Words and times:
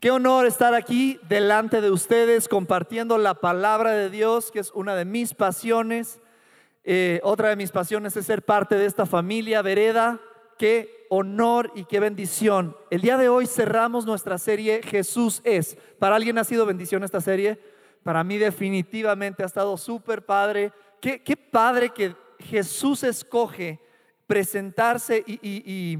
qué 0.00 0.10
honor 0.10 0.46
estar 0.46 0.74
aquí 0.74 1.18
delante 1.28 1.80
de 1.80 1.90
ustedes 1.90 2.48
compartiendo 2.48 3.18
la 3.18 3.34
palabra 3.34 3.92
de 3.92 4.10
Dios, 4.10 4.50
que 4.50 4.60
es 4.60 4.70
una 4.72 4.94
de 4.94 5.04
mis 5.04 5.34
pasiones. 5.34 6.20
Eh, 6.84 7.20
otra 7.22 7.48
de 7.48 7.56
mis 7.56 7.72
pasiones 7.72 8.16
es 8.16 8.26
ser 8.26 8.44
parte 8.44 8.76
de 8.76 8.86
esta 8.86 9.06
familia 9.06 9.62
Vereda. 9.62 10.20
Qué 10.56 11.06
honor 11.10 11.72
y 11.74 11.84
qué 11.84 12.00
bendición. 12.00 12.76
El 12.90 13.00
día 13.00 13.16
de 13.16 13.28
hoy 13.28 13.46
cerramos 13.46 14.06
nuestra 14.06 14.38
serie 14.38 14.82
Jesús 14.82 15.40
es. 15.44 15.76
¿Para 15.98 16.16
alguien 16.16 16.38
ha 16.38 16.44
sido 16.44 16.66
bendición 16.66 17.02
esta 17.04 17.20
serie? 17.20 17.60
Para 18.02 18.24
mí 18.24 18.38
definitivamente 18.38 19.42
ha 19.42 19.46
estado 19.46 19.76
súper 19.76 20.24
padre. 20.24 20.72
Qué, 21.00 21.36
padre 21.36 21.90
que 21.90 22.14
Jesús 22.38 23.02
escoge 23.02 23.80
presentarse 24.26 25.24
y 25.26 25.98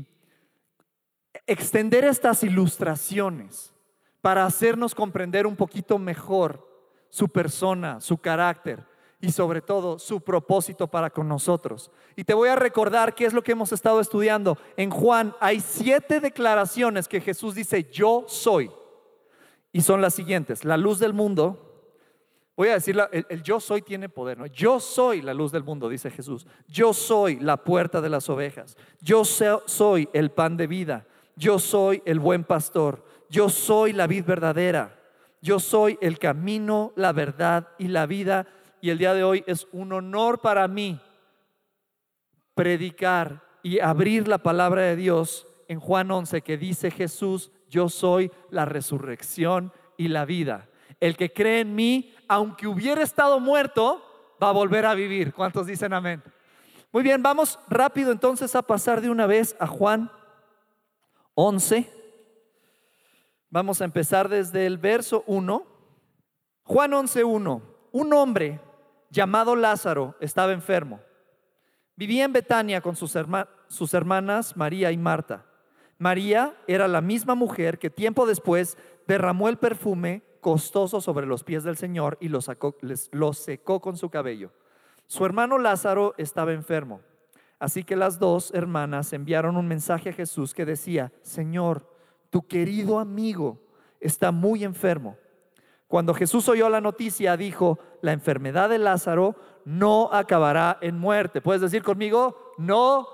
extender 1.46 2.04
estas 2.04 2.42
ilustraciones 2.42 3.72
para 4.20 4.44
hacernos 4.44 4.94
comprender 4.94 5.46
un 5.46 5.56
poquito 5.56 5.98
mejor 5.98 6.66
su 7.08 7.28
persona, 7.28 8.00
su 8.00 8.18
carácter 8.18 8.84
y 9.20 9.32
sobre 9.32 9.60
todo 9.60 9.98
su 9.98 10.20
propósito 10.20 10.86
para 10.86 11.10
con 11.10 11.28
nosotros. 11.28 11.90
Y 12.14 12.24
te 12.24 12.34
voy 12.34 12.48
a 12.48 12.56
recordar 12.56 13.14
qué 13.14 13.24
es 13.24 13.32
lo 13.32 13.42
que 13.42 13.52
hemos 13.52 13.72
estado 13.72 14.00
estudiando. 14.00 14.58
En 14.76 14.90
Juan 14.90 15.34
hay 15.40 15.60
siete 15.60 16.20
declaraciones 16.20 17.08
que 17.08 17.20
Jesús 17.20 17.54
dice, 17.54 17.88
yo 17.90 18.24
soy. 18.28 18.70
Y 19.72 19.82
son 19.82 20.00
las 20.00 20.14
siguientes, 20.14 20.64
la 20.64 20.76
luz 20.76 20.98
del 20.98 21.12
mundo. 21.12 21.64
Voy 22.56 22.68
a 22.68 22.74
decir, 22.74 22.98
el, 23.12 23.26
el, 23.28 23.42
yo 23.42 23.60
soy 23.60 23.82
tiene 23.82 24.08
poder, 24.08 24.38
¿no? 24.38 24.46
Yo 24.46 24.80
soy 24.80 25.22
la 25.22 25.32
luz 25.32 25.52
del 25.52 25.62
mundo, 25.62 25.88
dice 25.88 26.10
Jesús. 26.10 26.46
Yo 26.66 26.92
soy 26.92 27.38
la 27.38 27.58
puerta 27.58 28.00
de 28.00 28.08
las 28.08 28.28
ovejas. 28.28 28.76
Yo 29.00 29.24
soy 29.24 30.08
el 30.12 30.30
pan 30.30 30.56
de 30.56 30.66
vida. 30.66 31.06
Yo 31.36 31.60
soy 31.60 32.02
el 32.04 32.18
buen 32.18 32.42
pastor. 32.42 33.04
Yo 33.28 33.48
soy 33.48 33.92
la 33.92 34.06
vid 34.06 34.24
verdadera. 34.24 34.94
Yo 35.40 35.60
soy 35.60 35.98
el 36.00 36.18
camino, 36.18 36.92
la 36.96 37.12
verdad 37.12 37.68
y 37.78 37.88
la 37.88 38.06
vida 38.06 38.46
y 38.80 38.90
el 38.90 38.98
día 38.98 39.14
de 39.14 39.24
hoy 39.24 39.44
es 39.46 39.66
un 39.72 39.92
honor 39.92 40.40
para 40.40 40.68
mí 40.68 41.00
predicar 42.54 43.42
y 43.62 43.80
abrir 43.80 44.28
la 44.28 44.38
palabra 44.38 44.82
de 44.82 44.96
Dios 44.96 45.46
en 45.68 45.80
Juan 45.80 46.10
11 46.10 46.42
que 46.42 46.56
dice 46.56 46.90
Jesús, 46.90 47.52
yo 47.68 47.88
soy 47.88 48.30
la 48.50 48.64
resurrección 48.64 49.72
y 49.96 50.08
la 50.08 50.24
vida. 50.24 50.68
El 51.00 51.16
que 51.16 51.32
cree 51.32 51.60
en 51.60 51.74
mí, 51.74 52.14
aunque 52.26 52.66
hubiera 52.66 53.02
estado 53.02 53.38
muerto, 53.38 54.02
va 54.42 54.48
a 54.48 54.52
volver 54.52 54.86
a 54.86 54.94
vivir. 54.94 55.32
¿Cuántos 55.34 55.66
dicen 55.66 55.92
amén? 55.92 56.22
Muy 56.90 57.02
bien, 57.02 57.22
vamos 57.22 57.58
rápido 57.68 58.10
entonces 58.10 58.54
a 58.54 58.62
pasar 58.62 59.00
de 59.00 59.10
una 59.10 59.26
vez 59.26 59.54
a 59.60 59.66
Juan 59.66 60.10
11. 61.34 61.97
Vamos 63.50 63.80
a 63.80 63.86
empezar 63.86 64.28
desde 64.28 64.66
el 64.66 64.76
verso 64.76 65.24
1. 65.26 65.66
Juan 66.64 66.92
11, 66.92 67.24
1. 67.24 67.62
Un 67.92 68.12
hombre 68.12 68.60
llamado 69.10 69.56
Lázaro 69.56 70.16
estaba 70.20 70.52
enfermo. 70.52 71.00
Vivía 71.96 72.26
en 72.26 72.34
Betania 72.34 72.82
con 72.82 72.94
sus, 72.94 73.14
hermanas 73.94 74.56
María 74.56 74.92
y 74.92 74.98
Marta. 74.98 75.46
María 75.96 76.54
era 76.66 76.88
la 76.88 77.00
misma 77.00 77.34
mujer 77.34 77.78
que 77.78 77.88
tiempo 77.88 78.26
después 78.26 78.76
derramó 79.06 79.48
el 79.48 79.56
perfume 79.56 80.22
costoso 80.42 81.00
sobre 81.00 81.26
los 81.26 81.42
pies 81.42 81.64
del 81.64 81.78
Señor 81.78 82.18
y 82.20 82.28
lo, 82.28 82.40
lo 83.12 83.32
secó 83.32 83.80
con 83.80 83.96
su 83.96 84.10
cabello. 84.10 84.52
Su 85.06 85.24
hermano 85.24 85.56
Lázaro 85.56 86.14
estaba 86.18 86.52
enfermo. 86.52 87.00
Así 87.58 87.82
que 87.82 87.96
las 87.96 88.18
dos 88.18 88.52
hermanas 88.54 89.14
enviaron 89.14 89.56
un 89.56 89.66
mensaje 89.66 90.10
a 90.10 90.12
Jesús 90.12 90.52
que 90.52 90.66
decía, 90.66 91.12
Señor, 91.22 91.97
tu 92.30 92.46
querido 92.46 92.98
amigo 92.98 93.60
está 94.00 94.32
muy 94.32 94.64
enfermo. 94.64 95.16
Cuando 95.86 96.12
Jesús 96.12 96.48
oyó 96.48 96.68
la 96.68 96.82
noticia, 96.82 97.36
dijo, 97.36 97.78
la 98.02 98.12
enfermedad 98.12 98.68
de 98.68 98.78
Lázaro 98.78 99.36
no 99.64 100.10
acabará 100.12 100.78
en 100.82 100.98
muerte. 100.98 101.40
¿Puedes 101.40 101.62
decir 101.62 101.82
conmigo? 101.82 102.52
No. 102.58 103.08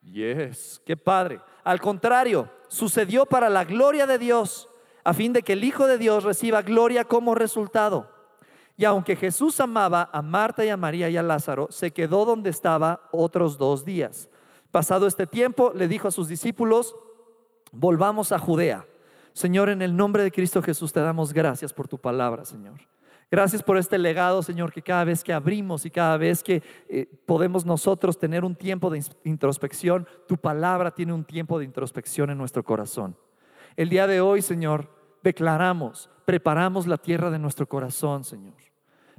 Yes, 0.00 0.80
qué 0.86 0.96
padre. 0.96 1.40
Al 1.64 1.80
contrario, 1.80 2.48
sucedió 2.68 3.26
para 3.26 3.48
la 3.48 3.64
gloria 3.64 4.06
de 4.06 4.18
Dios, 4.18 4.68
a 5.02 5.12
fin 5.12 5.32
de 5.32 5.42
que 5.42 5.54
el 5.54 5.64
Hijo 5.64 5.86
de 5.86 5.98
Dios 5.98 6.22
reciba 6.22 6.62
gloria 6.62 7.04
como 7.04 7.34
resultado. 7.34 8.10
Y 8.76 8.84
aunque 8.84 9.16
Jesús 9.16 9.60
amaba 9.60 10.10
a 10.12 10.22
Marta 10.22 10.64
y 10.64 10.68
a 10.68 10.76
María 10.76 11.08
y 11.08 11.16
a 11.16 11.22
Lázaro, 11.22 11.68
se 11.70 11.92
quedó 11.92 12.24
donde 12.24 12.50
estaba 12.50 13.08
otros 13.12 13.58
dos 13.58 13.84
días. 13.84 14.28
Pasado 14.70 15.06
este 15.06 15.26
tiempo, 15.26 15.72
le 15.74 15.88
dijo 15.88 16.08
a 16.08 16.12
sus 16.12 16.28
discípulos, 16.28 16.96
volvamos 17.74 18.32
a 18.32 18.38
Judea. 18.38 18.86
Señor, 19.32 19.68
en 19.68 19.82
el 19.82 19.96
nombre 19.96 20.22
de 20.22 20.30
Cristo 20.30 20.62
Jesús 20.62 20.92
te 20.92 21.00
damos 21.00 21.32
gracias 21.32 21.72
por 21.72 21.88
tu 21.88 21.98
palabra, 21.98 22.44
Señor. 22.44 22.80
Gracias 23.30 23.62
por 23.62 23.76
este 23.76 23.98
legado, 23.98 24.42
Señor, 24.42 24.72
que 24.72 24.82
cada 24.82 25.02
vez 25.02 25.24
que 25.24 25.32
abrimos 25.32 25.84
y 25.84 25.90
cada 25.90 26.16
vez 26.16 26.42
que 26.42 26.62
eh, 26.88 27.06
podemos 27.26 27.66
nosotros 27.66 28.16
tener 28.16 28.44
un 28.44 28.54
tiempo 28.54 28.90
de 28.90 29.02
introspección, 29.24 30.06
tu 30.28 30.36
palabra 30.36 30.92
tiene 30.92 31.12
un 31.12 31.24
tiempo 31.24 31.58
de 31.58 31.64
introspección 31.64 32.30
en 32.30 32.38
nuestro 32.38 32.62
corazón. 32.62 33.16
El 33.76 33.88
día 33.88 34.06
de 34.06 34.20
hoy, 34.20 34.40
Señor, 34.40 34.88
declaramos, 35.22 36.08
preparamos 36.24 36.86
la 36.86 36.98
tierra 36.98 37.28
de 37.30 37.40
nuestro 37.40 37.66
corazón, 37.66 38.22
Señor, 38.22 38.54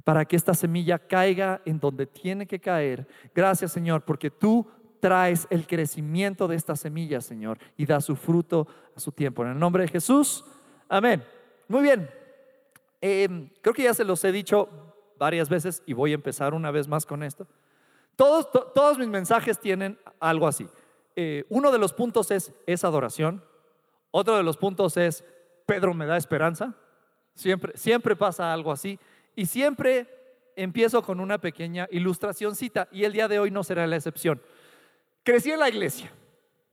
para 0.02 0.24
que 0.24 0.36
esta 0.36 0.54
semilla 0.54 0.98
caiga 0.98 1.60
en 1.66 1.78
donde 1.78 2.06
tiene 2.06 2.46
que 2.46 2.58
caer. 2.58 3.06
Gracias, 3.34 3.72
Señor, 3.72 4.02
porque 4.02 4.30
tú 4.30 4.66
traes 5.06 5.46
el 5.50 5.68
crecimiento 5.68 6.48
de 6.48 6.56
esta 6.56 6.74
semilla, 6.74 7.20
Señor, 7.20 7.58
y 7.76 7.86
da 7.86 8.00
su 8.00 8.16
fruto 8.16 8.66
a 8.96 8.98
su 8.98 9.12
tiempo. 9.12 9.44
En 9.44 9.52
el 9.52 9.58
nombre 9.60 9.84
de 9.84 9.88
Jesús, 9.88 10.44
amén. 10.88 11.22
Muy 11.68 11.82
bien, 11.82 12.10
eh, 13.00 13.48
creo 13.62 13.72
que 13.72 13.84
ya 13.84 13.94
se 13.94 14.04
los 14.04 14.24
he 14.24 14.32
dicho 14.32 14.68
varias 15.16 15.48
veces 15.48 15.80
y 15.86 15.92
voy 15.92 16.10
a 16.10 16.16
empezar 16.16 16.54
una 16.54 16.72
vez 16.72 16.88
más 16.88 17.06
con 17.06 17.22
esto. 17.22 17.46
Todos, 18.16 18.50
to, 18.50 18.62
todos 18.74 18.98
mis 18.98 19.06
mensajes 19.06 19.60
tienen 19.60 19.96
algo 20.18 20.48
así. 20.48 20.66
Eh, 21.14 21.44
uno 21.50 21.70
de 21.70 21.78
los 21.78 21.92
puntos 21.92 22.32
es, 22.32 22.52
es 22.66 22.82
adoración. 22.82 23.44
Otro 24.10 24.36
de 24.36 24.42
los 24.42 24.56
puntos 24.56 24.96
es, 24.96 25.24
Pedro 25.66 25.94
me 25.94 26.06
da 26.06 26.16
esperanza. 26.16 26.74
Siempre, 27.36 27.76
siempre 27.76 28.16
pasa 28.16 28.52
algo 28.52 28.72
así. 28.72 28.98
Y 29.36 29.46
siempre 29.46 30.08
empiezo 30.56 31.00
con 31.02 31.20
una 31.20 31.38
pequeña 31.38 31.86
ilustracióncita 31.92 32.88
y 32.90 33.04
el 33.04 33.12
día 33.12 33.28
de 33.28 33.38
hoy 33.38 33.52
no 33.52 33.62
será 33.62 33.86
la 33.86 33.94
excepción. 33.94 34.42
Crecí 35.26 35.50
en 35.50 35.58
la 35.58 35.68
iglesia. 35.68 36.12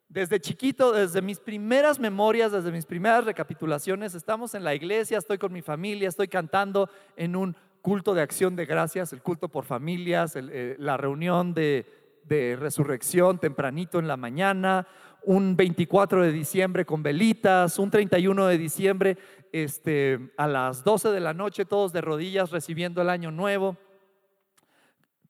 Desde 0.07 0.39
chiquito, 0.39 0.91
desde 0.91 1.23
mis 1.23 1.39
primeras 1.39 1.99
memorias, 1.99 2.51
desde 2.51 2.71
mis 2.71 2.85
primeras 2.85 3.25
recapitulaciones, 3.25 4.13
estamos 4.13 4.53
en 4.53 4.63
la 4.63 4.75
iglesia, 4.75 5.17
estoy 5.17 5.39
con 5.39 5.51
mi 5.51 5.63
familia, 5.63 6.07
estoy 6.07 6.27
cantando 6.27 6.87
en 7.17 7.35
un 7.35 7.55
culto 7.81 8.13
de 8.13 8.21
acción 8.21 8.55
de 8.55 8.67
gracias, 8.67 9.11
el 9.11 9.23
culto 9.23 9.49
por 9.49 9.65
familias, 9.65 10.35
eh, 10.35 10.75
la 10.77 10.97
reunión 10.97 11.55
de, 11.55 11.87
de 12.25 12.55
resurrección 12.55 13.39
tempranito 13.39 13.97
en 13.97 14.07
la 14.07 14.17
mañana, 14.17 14.85
un 15.23 15.55
24 15.55 16.21
de 16.21 16.31
diciembre 16.31 16.85
con 16.85 17.01
velitas, 17.01 17.79
un 17.79 17.89
31 17.89 18.45
de 18.45 18.57
diciembre 18.59 19.17
este, 19.51 20.31
a 20.37 20.47
las 20.47 20.83
12 20.83 21.09
de 21.09 21.19
la 21.21 21.33
noche, 21.33 21.65
todos 21.65 21.91
de 21.91 22.01
rodillas 22.01 22.51
recibiendo 22.51 23.01
el 23.01 23.09
año 23.09 23.31
nuevo. 23.31 23.77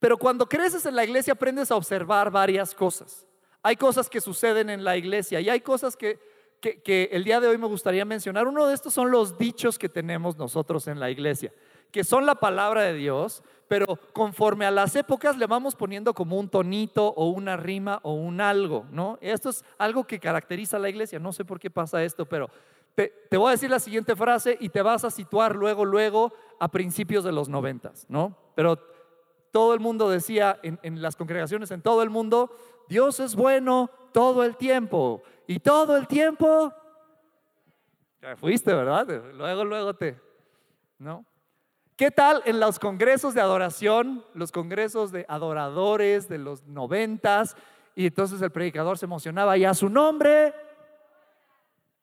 Pero 0.03 0.17
cuando 0.17 0.49
creces 0.49 0.85
en 0.85 0.97
la 0.97 1.05
iglesia 1.05 1.31
aprendes 1.31 1.71
a 1.71 1.77
observar 1.77 2.29
varias 2.29 2.75
cosas. 2.75 3.25
Hay 3.61 3.77
cosas 3.77 4.09
que 4.09 4.19
suceden 4.19 4.69
en 4.69 4.83
la 4.83 4.97
iglesia 4.97 5.39
y 5.39 5.47
hay 5.47 5.61
cosas 5.61 5.95
que, 5.95 6.19
que, 6.59 7.07
el 7.13 7.23
día 7.23 7.39
de 7.39 7.47
hoy 7.47 7.57
me 7.57 7.67
gustaría 7.67 8.03
mencionar. 8.03 8.45
Uno 8.45 8.67
de 8.67 8.73
estos 8.73 8.93
son 8.93 9.11
los 9.11 9.37
dichos 9.37 9.79
que 9.79 9.87
tenemos 9.87 10.35
nosotros 10.35 10.89
en 10.89 10.99
la 10.99 11.09
iglesia, 11.09 11.53
que 11.89 12.03
son 12.03 12.25
la 12.25 12.35
palabra 12.35 12.81
de 12.81 12.95
Dios, 12.95 13.43
pero 13.69 13.97
conforme 14.11 14.65
a 14.65 14.71
las 14.71 14.93
épocas 14.97 15.37
le 15.37 15.47
vamos 15.47 15.73
poniendo 15.73 16.13
como 16.13 16.37
un 16.37 16.49
tonito 16.49 17.13
o 17.15 17.29
una 17.29 17.55
rima 17.55 18.01
o 18.03 18.11
un 18.11 18.41
algo, 18.41 18.85
¿no? 18.91 19.17
Esto 19.21 19.51
es 19.51 19.63
algo 19.77 20.03
que 20.03 20.19
caracteriza 20.19 20.75
a 20.75 20.81
la 20.81 20.89
iglesia. 20.89 21.17
No 21.17 21.31
sé 21.31 21.45
por 21.45 21.61
qué 21.61 21.69
pasa 21.69 22.03
esto, 22.03 22.25
pero 22.25 22.49
te, 22.93 23.07
te 23.29 23.37
voy 23.37 23.47
a 23.47 23.51
decir 23.51 23.69
la 23.69 23.79
siguiente 23.79 24.17
frase 24.17 24.57
y 24.59 24.67
te 24.67 24.81
vas 24.81 25.05
a 25.05 25.11
situar 25.11 25.55
luego, 25.55 25.85
luego 25.85 26.33
a 26.59 26.67
principios 26.67 27.23
de 27.23 27.31
los 27.31 27.47
noventas, 27.47 28.05
¿no? 28.09 28.35
Pero 28.53 28.92
todo 29.53 29.75
el 29.75 29.79
mundo 29.79 30.09
decía 30.09 30.59
en, 30.63 30.79
en, 30.81 30.99
las 30.99 31.15
congregaciones, 31.15 31.69
en 31.69 31.83
todo 31.83 32.01
el 32.01 32.09
mundo, 32.09 32.57
Dios 32.89 33.19
es 33.19 33.35
bueno 33.35 33.91
todo 34.11 34.43
el 34.43 34.57
tiempo. 34.57 35.21
Y 35.45 35.59
todo 35.59 35.95
el 35.95 36.07
tiempo, 36.07 36.73
ya 38.19 38.35
fuiste, 38.35 38.73
¿verdad? 38.73 39.07
Luego, 39.35 39.63
luego 39.63 39.93
te, 39.93 40.19
¿no? 40.97 41.23
¿Qué 41.95 42.09
tal 42.09 42.41
en 42.45 42.59
los 42.59 42.79
congresos 42.79 43.35
de 43.35 43.41
adoración, 43.41 44.25
los 44.33 44.51
congresos 44.51 45.11
de 45.11 45.23
adoradores 45.29 46.27
de 46.27 46.39
los 46.39 46.63
noventas? 46.63 47.55
Y 47.93 48.07
entonces 48.07 48.41
el 48.41 48.49
predicador 48.49 48.97
se 48.97 49.05
emocionaba 49.05 49.55
y 49.55 49.65
a 49.65 49.75
su 49.75 49.87
nombre, 49.87 50.51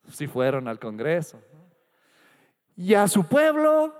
si 0.08 0.28
fueron 0.28 0.68
al 0.68 0.78
congreso. 0.78 1.40
Y 2.76 2.94
a 2.94 3.08
su 3.08 3.24
pueblo, 3.24 3.99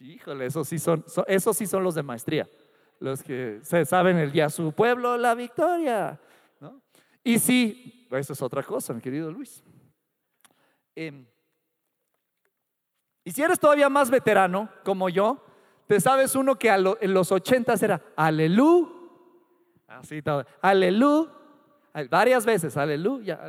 híjole, 0.00 0.46
esos 0.46 0.68
sí 0.68 0.78
son, 0.78 1.04
esos 1.26 1.56
sí 1.56 1.66
son 1.66 1.82
los 1.82 1.94
de 1.94 2.02
maestría, 2.02 2.48
los 3.00 3.22
que 3.22 3.60
se 3.62 3.84
saben 3.84 4.18
el 4.18 4.32
día 4.32 4.48
su 4.50 4.72
pueblo, 4.72 5.16
la 5.16 5.34
victoria. 5.34 6.18
Y 7.22 7.38
sí, 7.38 8.06
eso 8.10 8.32
es 8.32 8.42
otra 8.42 8.62
cosa, 8.62 8.94
mi 8.94 9.00
querido 9.00 9.30
Luis. 9.30 9.62
Em, 10.94 11.26
y 13.24 13.32
si 13.32 13.42
eres 13.42 13.58
todavía 13.58 13.88
más 13.88 14.10
veterano, 14.10 14.68
como 14.84 15.08
yo, 15.08 15.44
te 15.86 16.00
sabes 16.00 16.34
uno 16.34 16.56
que 16.56 16.68
en 16.68 17.14
los 17.14 17.32
ochentas 17.32 17.82
era 17.82 18.00
aleluya, 18.14 18.88
así 19.88 20.22
todo, 20.22 20.44
aleluya, 20.62 21.32
varias 22.08 22.46
veces, 22.46 22.76
aleluya. 22.76 23.40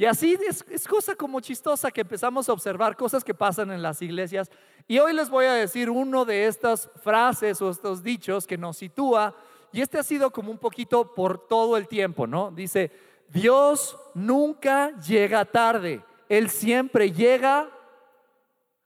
Y 0.00 0.06
así 0.06 0.34
es, 0.48 0.88
cosa 0.88 1.14
como 1.14 1.40
chistosa 1.40 1.90
que 1.90 2.00
empezamos 2.00 2.48
a 2.48 2.54
observar 2.54 2.96
cosas 2.96 3.22
que 3.22 3.34
pasan 3.34 3.70
en 3.70 3.82
las 3.82 4.00
iglesias. 4.00 4.50
Y 4.88 4.98
hoy 4.98 5.12
les 5.12 5.28
voy 5.28 5.44
a 5.44 5.52
decir 5.52 5.90
uno 5.90 6.24
de 6.24 6.46
estas 6.46 6.88
frases 7.02 7.60
o 7.60 7.68
estos 7.68 8.02
dichos 8.02 8.46
que 8.46 8.56
nos 8.56 8.78
sitúa. 8.78 9.34
Y 9.72 9.82
este 9.82 9.98
ha 9.98 10.02
sido 10.02 10.30
como 10.30 10.50
un 10.50 10.56
poquito 10.56 11.12
por 11.12 11.46
todo 11.46 11.76
el 11.76 11.86
tiempo, 11.86 12.26
¿no? 12.26 12.50
Dice, 12.50 12.90
Dios 13.28 13.94
nunca 14.14 14.98
llega 15.00 15.44
tarde, 15.44 16.02
Él 16.30 16.48
siempre 16.48 17.12
llega 17.12 17.68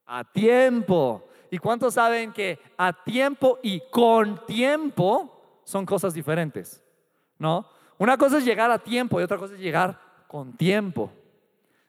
a 0.06 0.24
tiempo. 0.24 1.28
¿Y 1.48 1.58
cuántos 1.58 1.94
saben 1.94 2.32
que 2.32 2.58
a 2.76 2.92
tiempo 2.92 3.60
y 3.62 3.80
con 3.88 4.44
tiempo 4.46 5.60
son 5.62 5.86
cosas 5.86 6.12
diferentes? 6.12 6.82
¿No? 7.38 7.68
Una 7.98 8.18
cosa 8.18 8.38
es 8.38 8.44
llegar 8.44 8.72
a 8.72 8.80
tiempo 8.80 9.20
y 9.20 9.22
otra 9.22 9.38
cosa 9.38 9.54
es 9.54 9.60
llegar 9.60 10.03
con 10.34 10.52
tiempo. 10.56 11.12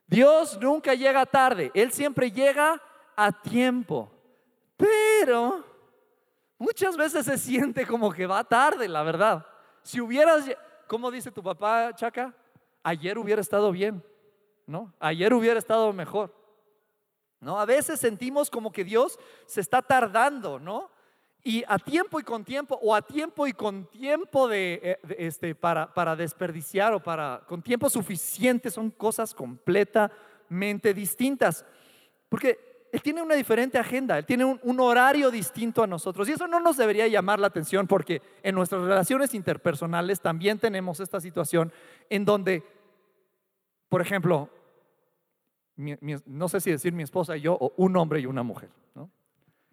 Dios 0.06 0.56
nunca 0.60 0.94
llega 0.94 1.26
tarde, 1.26 1.72
Él 1.74 1.90
siempre 1.90 2.30
llega 2.30 2.80
a 3.16 3.32
tiempo. 3.32 4.08
Pero 4.76 5.64
muchas 6.56 6.96
veces 6.96 7.26
se 7.26 7.38
siente 7.38 7.84
como 7.84 8.12
que 8.12 8.24
va 8.24 8.44
tarde, 8.44 8.86
la 8.86 9.02
verdad. 9.02 9.44
Si 9.82 10.00
hubieras, 10.00 10.44
¿cómo 10.86 11.10
dice 11.10 11.32
tu 11.32 11.42
papá, 11.42 11.92
Chaca? 11.96 12.32
Ayer 12.84 13.18
hubiera 13.18 13.40
estado 13.40 13.72
bien, 13.72 14.00
¿no? 14.64 14.94
Ayer 15.00 15.34
hubiera 15.34 15.58
estado 15.58 15.92
mejor. 15.92 16.32
¿no? 17.40 17.58
A 17.58 17.64
veces 17.64 17.98
sentimos 17.98 18.48
como 18.48 18.70
que 18.70 18.84
Dios 18.84 19.18
se 19.46 19.60
está 19.60 19.82
tardando, 19.82 20.60
¿no? 20.60 20.88
Y 21.42 21.62
a 21.68 21.78
tiempo 21.78 22.18
y 22.18 22.24
con 22.24 22.44
tiempo, 22.44 22.78
o 22.82 22.94
a 22.94 23.02
tiempo 23.02 23.46
y 23.46 23.52
con 23.52 23.86
tiempo 23.86 24.48
de, 24.48 24.80
eh, 24.82 24.98
este, 25.18 25.54
para, 25.54 25.92
para, 25.94 26.16
desperdiciar 26.16 26.92
o 26.92 27.00
para, 27.00 27.42
con 27.46 27.62
tiempo 27.62 27.88
suficiente, 27.88 28.70
son 28.70 28.90
cosas 28.90 29.32
completamente 29.32 30.92
distintas. 30.92 31.64
Porque 32.28 32.88
Él 32.92 33.00
tiene 33.00 33.22
una 33.22 33.36
diferente 33.36 33.78
agenda, 33.78 34.18
Él 34.18 34.26
tiene 34.26 34.44
un, 34.44 34.58
un 34.64 34.80
horario 34.80 35.30
distinto 35.30 35.84
a 35.84 35.86
nosotros. 35.86 36.28
Y 36.28 36.32
eso 36.32 36.48
no 36.48 36.58
nos 36.58 36.76
debería 36.76 37.06
llamar 37.06 37.38
la 37.38 37.46
atención 37.46 37.86
porque 37.86 38.20
en 38.42 38.56
nuestras 38.56 38.82
relaciones 38.82 39.32
interpersonales 39.32 40.20
también 40.20 40.58
tenemos 40.58 40.98
esta 40.98 41.20
situación 41.20 41.72
en 42.10 42.24
donde, 42.24 42.64
por 43.88 44.02
ejemplo, 44.02 44.50
no 45.76 46.48
sé 46.48 46.60
si 46.60 46.70
decir 46.70 46.92
mi 46.92 47.02
esposa 47.02 47.36
y 47.36 47.42
yo, 47.42 47.56
o 47.58 47.72
un 47.76 47.96
hombre 47.96 48.20
y 48.20 48.26
una 48.26 48.42
mujer. 48.42 48.70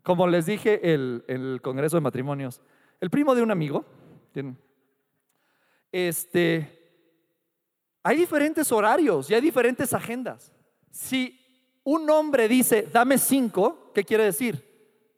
Como 0.03 0.27
les 0.27 0.45
dije 0.45 0.93
en 0.93 1.23
el, 1.27 1.61
Congreso 1.61 1.97
de 1.97 2.01
Matrimonios, 2.01 2.61
el 2.99 3.09
primo 3.09 3.33
de 3.33 3.41
un 3.41 3.51
amigo, 3.51 3.85
este, 5.91 6.83
hay 8.03 8.17
diferentes 8.17 8.71
horarios 8.71 9.29
y 9.29 9.33
hay 9.33 9.41
diferentes 9.41 9.93
agendas. 9.93 10.51
Si 10.91 11.39
un 11.83 12.09
hombre 12.09 12.47
dice, 12.49 12.87
dame 12.91 13.17
cinco, 13.17 13.91
¿qué 13.93 14.03
quiere 14.03 14.25
decir? 14.25 14.63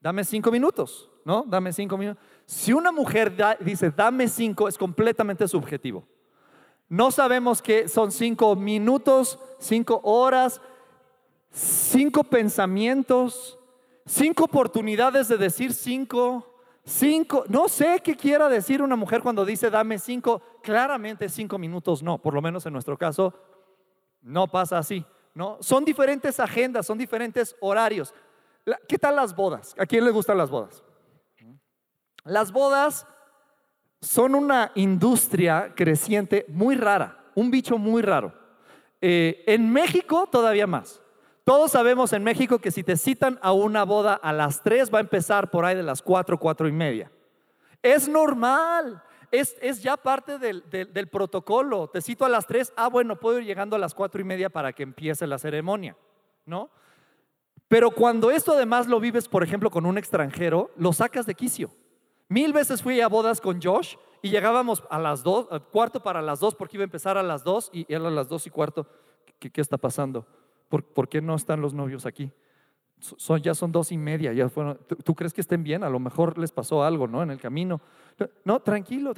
Dame 0.01 0.23
cinco 0.23 0.51
minutos, 0.51 1.09
¿no? 1.25 1.43
Dame 1.47 1.73
cinco 1.73 1.97
minutos. 1.97 2.23
Si 2.45 2.71
una 2.71 2.91
mujer 2.91 3.33
dice, 3.61 3.89
dame 3.89 4.27
cinco, 4.27 4.67
es 4.67 4.77
completamente 4.77 5.47
subjetivo. 5.47 6.07
No 6.87 7.09
sabemos 7.09 7.61
que 7.61 7.87
son 7.87 8.11
cinco 8.11 8.55
minutos, 8.55 9.39
cinco 9.57 9.99
horas, 10.03 10.61
cinco 11.51 12.23
pensamientos, 12.23 13.57
cinco 14.05 14.45
oportunidades 14.45 15.27
de 15.27 15.37
decir 15.37 15.73
cinco, 15.73 16.55
cinco, 16.83 17.43
no 17.47 17.67
sé 17.67 18.01
qué 18.03 18.15
quiera 18.15 18.47
decir 18.47 18.81
una 18.81 18.95
mujer 18.95 19.21
cuando 19.21 19.45
dice 19.45 19.69
dame 19.69 19.97
cinco, 19.99 20.41
claramente 20.61 21.29
cinco 21.29 21.57
minutos 21.57 22.03
no, 22.03 22.17
por 22.17 22.33
lo 22.33 22.41
menos 22.41 22.65
en 22.65 22.73
nuestro 22.73 22.97
caso 22.97 23.33
no 24.21 24.47
pasa 24.47 24.77
así, 24.77 25.05
¿no? 25.33 25.57
Son 25.61 25.85
diferentes 25.85 26.39
agendas, 26.39 26.85
son 26.85 26.97
diferentes 26.97 27.55
horarios. 27.59 28.13
¿Qué 28.87 28.97
tal 28.97 29.15
las 29.15 29.35
bodas? 29.35 29.75
¿A 29.77 29.85
quién 29.85 30.03
le 30.03 30.09
gustan 30.09 30.37
las 30.37 30.49
bodas? 30.49 30.83
Las 32.23 32.51
bodas 32.51 33.05
son 34.01 34.33
una 34.33 34.71
industria 34.73 35.73
creciente 35.75 36.45
muy 36.47 36.75
rara, 36.75 37.23
un 37.35 37.51
bicho 37.51 37.77
muy 37.77 38.01
raro. 38.01 38.33
Eh, 38.99 39.43
en 39.45 39.71
México 39.71 40.27
todavía 40.31 40.65
más. 40.65 41.01
Todos 41.45 41.73
sabemos 41.73 42.11
en 42.11 42.23
México 42.23 42.57
que 42.57 42.71
si 42.71 42.83
te 42.83 42.97
citan 42.97 43.37
a 43.43 43.51
una 43.51 43.85
boda 43.85 44.15
a 44.15 44.33
las 44.33 44.63
3 44.63 44.91
va 44.91 44.97
a 44.97 45.01
empezar 45.01 45.51
por 45.51 45.63
ahí 45.63 45.75
de 45.75 45.83
las 45.83 46.01
4, 46.01 46.39
4 46.39 46.67
y 46.67 46.71
media. 46.71 47.11
Es 47.83 48.07
normal, 48.07 49.03
es, 49.29 49.55
es 49.61 49.83
ya 49.83 49.95
parte 49.95 50.39
del, 50.39 50.67
del, 50.71 51.07
protocolo. 51.07 51.87
Te 51.87 52.01
cito 52.01 52.25
a 52.25 52.29
las 52.29 52.47
3, 52.47 52.73
ah, 52.75 52.89
bueno, 52.89 53.19
puedo 53.19 53.37
ir 53.37 53.45
llegando 53.45 53.75
a 53.75 53.79
las 53.79 53.93
4 53.93 54.21
y 54.21 54.23
media 54.23 54.49
para 54.49 54.73
que 54.73 54.81
empiece 54.81 55.27
la 55.27 55.37
ceremonia, 55.37 55.95
¿no? 56.47 56.71
Pero 57.67 57.91
cuando 57.91 58.31
esto 58.31 58.53
además 58.53 58.87
lo 58.87 58.99
vives, 58.99 59.27
por 59.27 59.43
ejemplo, 59.43 59.69
con 59.69 59.85
un 59.85 59.99
extranjero, 59.99 60.71
lo 60.77 60.93
sacas 60.93 61.27
de 61.27 61.35
quicio. 61.35 61.69
Mil 62.27 62.53
veces 62.53 62.81
fui 62.81 63.01
a 63.01 63.07
bodas 63.07 63.39
con 63.39 63.61
Josh 63.61 63.97
y 64.23 64.31
llegábamos 64.31 64.83
a 64.89 64.97
las 64.97 65.21
2, 65.21 65.49
cuarto 65.71 66.01
para 66.01 66.23
las 66.23 66.39
2 66.39 66.55
porque 66.55 66.77
iba 66.77 66.83
a 66.83 66.85
empezar 66.85 67.19
a 67.19 67.23
las 67.23 67.43
2 67.43 67.69
y 67.71 67.85
era 67.87 68.07
a 68.07 68.11
las 68.11 68.29
2 68.29 68.47
y 68.47 68.49
cuarto. 68.49 68.87
¿Qué, 69.37 69.51
qué 69.51 69.61
está 69.61 69.77
pasando? 69.77 70.25
¿Por, 70.83 71.09
qué 71.09 71.21
no 71.21 71.35
están 71.35 71.61
los 71.61 71.73
novios 71.73 72.05
aquí? 72.05 72.31
Ya 73.41 73.53
son 73.53 73.71
dos 73.71 73.91
y 73.91 73.97
media. 73.97 74.31
¿tú, 75.03 75.15
crees 75.15 75.33
que 75.33 75.41
estén 75.41 75.63
bien? 75.63 75.83
A 75.83 75.89
lo 75.89 75.99
mejor 75.99 76.37
les 76.37 76.51
pasó 76.51 76.83
algo, 76.83 77.07
¿no? 77.07 77.21
En 77.21 77.31
el 77.31 77.39
camino. 77.39 77.81
No, 78.43 78.59
tranquilo. 78.61 79.13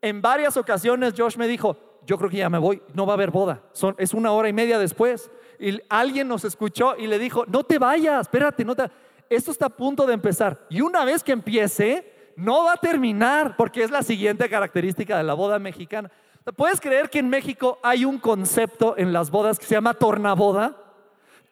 En 0.00 0.22
varias 0.22 0.56
ocasiones 0.56 1.14
Josh 1.16 1.36
me 1.36 1.48
dijo, 1.48 1.76
yo 2.06 2.16
creo 2.16 2.30
que 2.30 2.38
ya 2.38 2.48
me 2.48 2.58
voy, 2.58 2.80
no 2.94 3.04
va 3.04 3.12
a 3.12 3.14
haber 3.14 3.30
boda. 3.30 3.62
Es 3.98 4.14
una 4.14 4.32
hora 4.32 4.48
y 4.48 4.52
media 4.52 4.78
después. 4.78 5.30
Y 5.58 5.80
alguien 5.88 6.28
nos 6.28 6.44
escuchó 6.44 6.96
y 6.96 7.06
le 7.06 7.18
dijo, 7.18 7.44
no 7.46 7.64
te 7.64 7.78
vayas, 7.78 8.22
espérate, 8.22 8.64
no 8.64 8.74
te... 8.74 8.84
esto 9.28 9.50
está 9.50 9.66
a 9.66 9.70
punto 9.70 10.06
de 10.06 10.14
empezar. 10.14 10.66
Y 10.70 10.80
una 10.80 11.04
vez 11.04 11.24
que 11.24 11.32
empiece, 11.32 12.32
no 12.36 12.64
va 12.64 12.74
a 12.74 12.76
terminar, 12.76 13.56
porque 13.56 13.82
es 13.82 13.90
la 13.90 14.02
siguiente 14.02 14.48
característica 14.48 15.16
de 15.16 15.24
la 15.24 15.34
boda 15.34 15.58
mexicana. 15.58 16.10
¿Puedes 16.54 16.80
creer 16.80 17.10
que 17.10 17.18
en 17.18 17.28
México 17.28 17.78
hay 17.82 18.04
un 18.04 18.18
concepto 18.18 18.94
en 18.96 19.12
las 19.12 19.30
bodas 19.30 19.58
que 19.58 19.66
se 19.66 19.74
llama 19.74 19.94
tornaboda? 19.94 20.76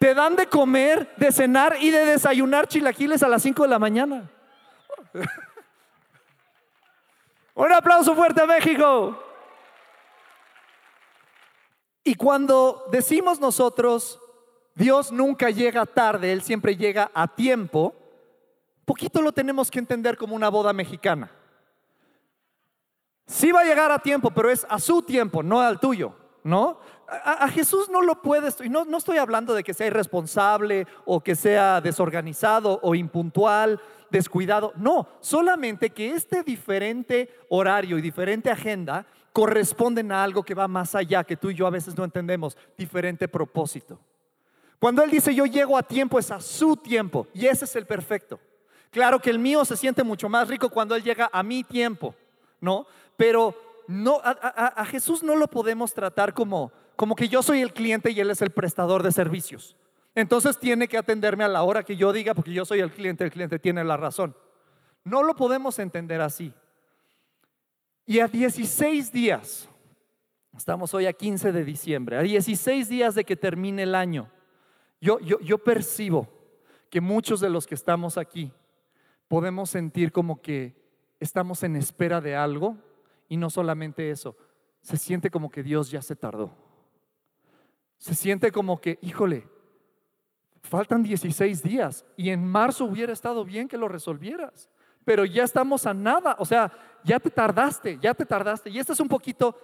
Te 0.05 0.13
dan 0.13 0.37
de 0.37 0.47
comer, 0.47 1.17
de 1.17 1.33
cenar 1.33 1.79
y 1.81 1.89
de 1.89 2.05
desayunar 2.05 2.69
chilaquiles 2.69 3.23
a 3.23 3.29
las 3.29 3.41
5 3.41 3.63
de 3.63 3.69
la 3.71 3.79
mañana. 3.79 4.31
Un 7.55 7.73
aplauso 7.73 8.15
fuerte 8.15 8.43
a 8.43 8.47
México. 8.47 9.19
Y 12.05 12.17
cuando 12.17 12.85
decimos 12.93 13.41
nosotros, 13.41 14.21
Dios 14.75 15.11
nunca 15.11 15.49
llega 15.49 15.87
tarde, 15.87 16.35
Él 16.35 16.43
siempre 16.43 16.77
llega 16.77 17.11
a 17.15 17.27
tiempo, 17.27 17.95
poquito 18.85 19.23
lo 19.23 19.33
tenemos 19.33 19.71
que 19.71 19.79
entender 19.79 20.19
como 20.19 20.37
una 20.37 20.51
boda 20.51 20.75
mexicana. 20.75 21.31
Sí 23.27 23.53
va 23.53 23.63
a 23.63 23.65
llegar 23.65 23.91
a 23.91 24.01
tiempo, 24.01 24.31
pero 24.31 24.51
es 24.51 24.67
a 24.69 24.79
su 24.79 25.01
tiempo, 25.01 25.43
no 25.43 25.63
al 25.63 25.81
tuyo. 25.81 26.15
¿no? 26.45 26.79
A, 27.09 27.49
Jesús 27.49 27.89
no 27.91 28.01
lo 28.01 28.23
puedes, 28.23 28.57
y 28.61 28.69
no, 28.69 28.85
no 28.85 28.99
estoy 28.99 29.19
hablando 29.19 29.55
de 29.55 29.63
que 29.63 29.75
sea 29.75 29.87
irresponsable 29.87 30.87
o 31.05 31.21
que 31.21 31.35
sea 31.35 31.81
desorganizado 31.81 32.81
o 32.83 32.95
impuntual, 32.95 33.81
descuidado, 34.11 34.73
no, 34.77 35.09
solamente 35.21 35.91
que 35.91 36.13
este 36.13 36.43
diferente 36.43 37.29
horario 37.49 37.99
y 37.99 38.03
diferente 38.03 38.51
agenda 38.51 39.07
corresponden 39.33 40.13
a 40.13 40.23
algo 40.23 40.45
que 40.45 40.55
va 40.55 40.69
más 40.69 40.95
allá, 40.95 41.25
que 41.25 41.37
tú 41.37 41.51
y 41.51 41.55
yo 41.55 41.67
a 41.67 41.71
veces 41.71 41.97
no 41.97 42.05
entendemos, 42.05 42.57
diferente 42.79 43.27
propósito. 43.27 43.99
Cuando 44.79 45.03
Él 45.03 45.11
dice 45.11 45.35
yo 45.35 45.47
llego 45.47 45.77
a 45.77 45.83
tiempo, 45.83 46.19
es 46.19 46.31
a 46.31 46.41
su 46.41 46.77
tiempo, 46.77 47.27
y 47.35 47.47
ese 47.47 47.65
es 47.65 47.75
el 47.75 47.87
perfecto. 47.87 48.39
Claro 48.91 49.19
que 49.19 49.31
el 49.31 49.41
mío 49.41 49.65
se 49.65 49.77
siente 49.77 50.05
mucho 50.05 50.29
más 50.29 50.47
rico 50.47 50.71
cuando 50.71 50.95
Él 50.95 51.03
llega 51.03 51.29
a 51.33 51.43
mi 51.43 51.65
tiempo, 51.65 52.15
¿no? 52.61 52.87
Pero 53.17 53.55
no, 53.89 54.21
a, 54.23 54.85
Jesús 54.87 55.23
no 55.23 55.35
lo 55.35 55.49
podemos 55.49 55.93
tratar 55.93 56.33
como, 56.33 56.73
como 56.97 57.15
que 57.15 57.29
yo 57.29 57.43
soy 57.43 57.61
el 57.61 57.73
cliente 57.73 58.11
y 58.11 58.21
Él 58.21 58.31
es 58.31 58.43
el 58.43 58.51
prestador 58.51 59.03
de 59.03 59.13
servicios. 59.13 59.77
Entonces 60.15 60.59
tiene 60.59 60.87
que 60.87 60.97
atenderme 60.97 61.45
a 61.45 61.49
la 61.49 61.63
hora 61.63 61.83
que 61.83 61.97
yo 61.97 62.13
diga 62.13 62.35
porque 62.35 62.53
yo 62.53 62.65
soy 62.65 62.81
el 62.81 62.93
cliente, 62.93 63.25
el 63.25 63.33
cliente 63.33 63.59
tiene 63.59 63.83
la 63.83 63.97
razón. 63.97 64.37
No 65.03 65.23
lo 65.23 65.35
podemos 65.35 65.79
entender 65.79 66.21
así. 66.21 66.53
Y 68.07 68.21
a 68.21 68.29
16 68.29 69.13
días, 69.13 69.69
estamos 70.57 70.95
hoy 70.95 71.07
a 71.07 71.13
15 71.13 71.53
de 71.53 71.65
diciembre, 71.65 72.17
a 72.17 72.23
16 72.23 72.89
días 72.89 73.15
de 73.15 73.25
que 73.25 73.37
termine 73.37 73.83
el 73.83 73.95
año, 73.95 74.31
yo, 75.01 75.19
yo, 75.21 75.41
yo 75.41 75.59
percibo 75.59 76.29
que 76.91 77.01
muchos 77.01 77.41
de 77.41 77.51
los 77.51 77.67
que 77.67 77.75
estamos 77.75 78.17
aquí 78.17 78.53
podemos 79.27 79.71
sentir 79.71 80.13
como 80.13 80.41
que 80.41 80.77
estamos 81.19 81.63
en 81.63 81.77
espera 81.77 82.21
de 82.21 82.37
algo 82.37 82.77
y 83.29 83.37
no 83.37 83.51
solamente 83.51 84.11
eso, 84.11 84.37
se 84.81 84.97
siente 84.97 85.31
como 85.31 85.51
que 85.51 85.63
Dios 85.63 85.91
ya 85.91 86.03
se 86.03 86.15
tardó. 86.15 86.55
Se 88.05 88.15
siente 88.15 88.53
como 88.53 88.83
que, 88.83 88.99
híjole, 89.01 89.49
faltan 90.61 91.03
16 91.03 91.63
días 91.63 92.05
y 92.19 92.29
en 92.29 92.47
marzo 92.47 92.85
hubiera 92.85 93.15
estado 93.15 93.47
bien 93.47 93.67
que 93.67 93.79
lo 93.79 93.89
resolvieras, 93.89 94.69
pero 95.07 95.25
ya 95.25 95.43
estamos 95.43 95.87
a 95.87 95.95
nada, 95.95 96.37
o 96.39 96.45
sea, 96.45 96.71
ya 97.03 97.19
te 97.19 97.31
tardaste, 97.31 97.99
ya 98.03 98.13
te 98.13 98.27
tardaste. 98.27 98.69
Y 98.69 98.79
este 98.79 98.93
es 98.93 99.01
un 99.01 99.09
poquito 99.09 99.59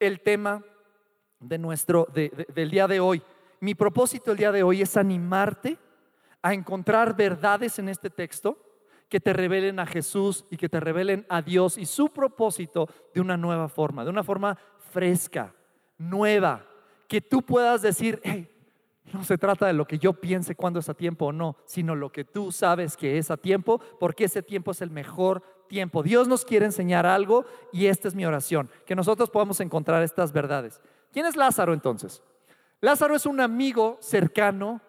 el 0.00 0.22
tema 0.22 0.64
de 1.40 1.58
nuestro, 1.58 2.08
del 2.14 2.70
día 2.70 2.88
de 2.88 3.00
hoy. 3.00 3.22
Mi 3.60 3.74
propósito 3.74 4.30
el 4.30 4.38
día 4.38 4.50
de 4.50 4.62
hoy 4.62 4.80
es 4.80 4.96
animarte 4.96 5.76
a 6.40 6.54
encontrar 6.54 7.14
verdades 7.14 7.78
en 7.78 7.90
este 7.90 8.08
texto 8.08 8.56
que 9.10 9.20
te 9.20 9.34
revelen 9.34 9.78
a 9.78 9.84
Jesús 9.84 10.46
y 10.50 10.56
que 10.56 10.70
te 10.70 10.80
revelen 10.80 11.26
a 11.28 11.42
Dios 11.42 11.76
y 11.76 11.84
su 11.84 12.08
propósito 12.14 12.88
de 13.12 13.20
una 13.20 13.36
nueva 13.36 13.68
forma, 13.68 14.04
de 14.04 14.10
una 14.10 14.24
forma 14.24 14.56
fresca, 14.90 15.54
nueva, 15.98 16.64
que 17.08 17.20
tú 17.20 17.42
puedas 17.42 17.82
decir, 17.82 18.20
hey, 18.22 18.48
no 19.12 19.24
se 19.24 19.38
trata 19.38 19.66
de 19.66 19.72
lo 19.72 19.86
que 19.86 19.98
yo 19.98 20.12
piense 20.12 20.54
cuando 20.54 20.78
es 20.78 20.88
a 20.88 20.94
tiempo 20.94 21.26
o 21.26 21.32
no, 21.32 21.56
sino 21.64 21.96
lo 21.96 22.12
que 22.12 22.24
tú 22.24 22.52
sabes 22.52 22.96
que 22.96 23.18
es 23.18 23.30
a 23.30 23.36
tiempo, 23.36 23.80
porque 23.98 24.24
ese 24.24 24.42
tiempo 24.42 24.70
es 24.70 24.82
el 24.82 24.90
mejor 24.90 25.42
tiempo. 25.68 26.02
Dios 26.02 26.28
nos 26.28 26.44
quiere 26.44 26.66
enseñar 26.66 27.06
algo 27.06 27.46
y 27.72 27.86
esta 27.86 28.08
es 28.08 28.14
mi 28.14 28.26
oración, 28.26 28.70
que 28.86 28.94
nosotros 28.94 29.30
podamos 29.30 29.60
encontrar 29.60 30.02
estas 30.02 30.32
verdades. 30.32 30.80
¿Quién 31.12 31.26
es 31.26 31.36
Lázaro 31.36 31.72
entonces? 31.72 32.22
Lázaro 32.80 33.16
es 33.16 33.26
un 33.26 33.40
amigo 33.40 33.96
cercano 34.00 34.80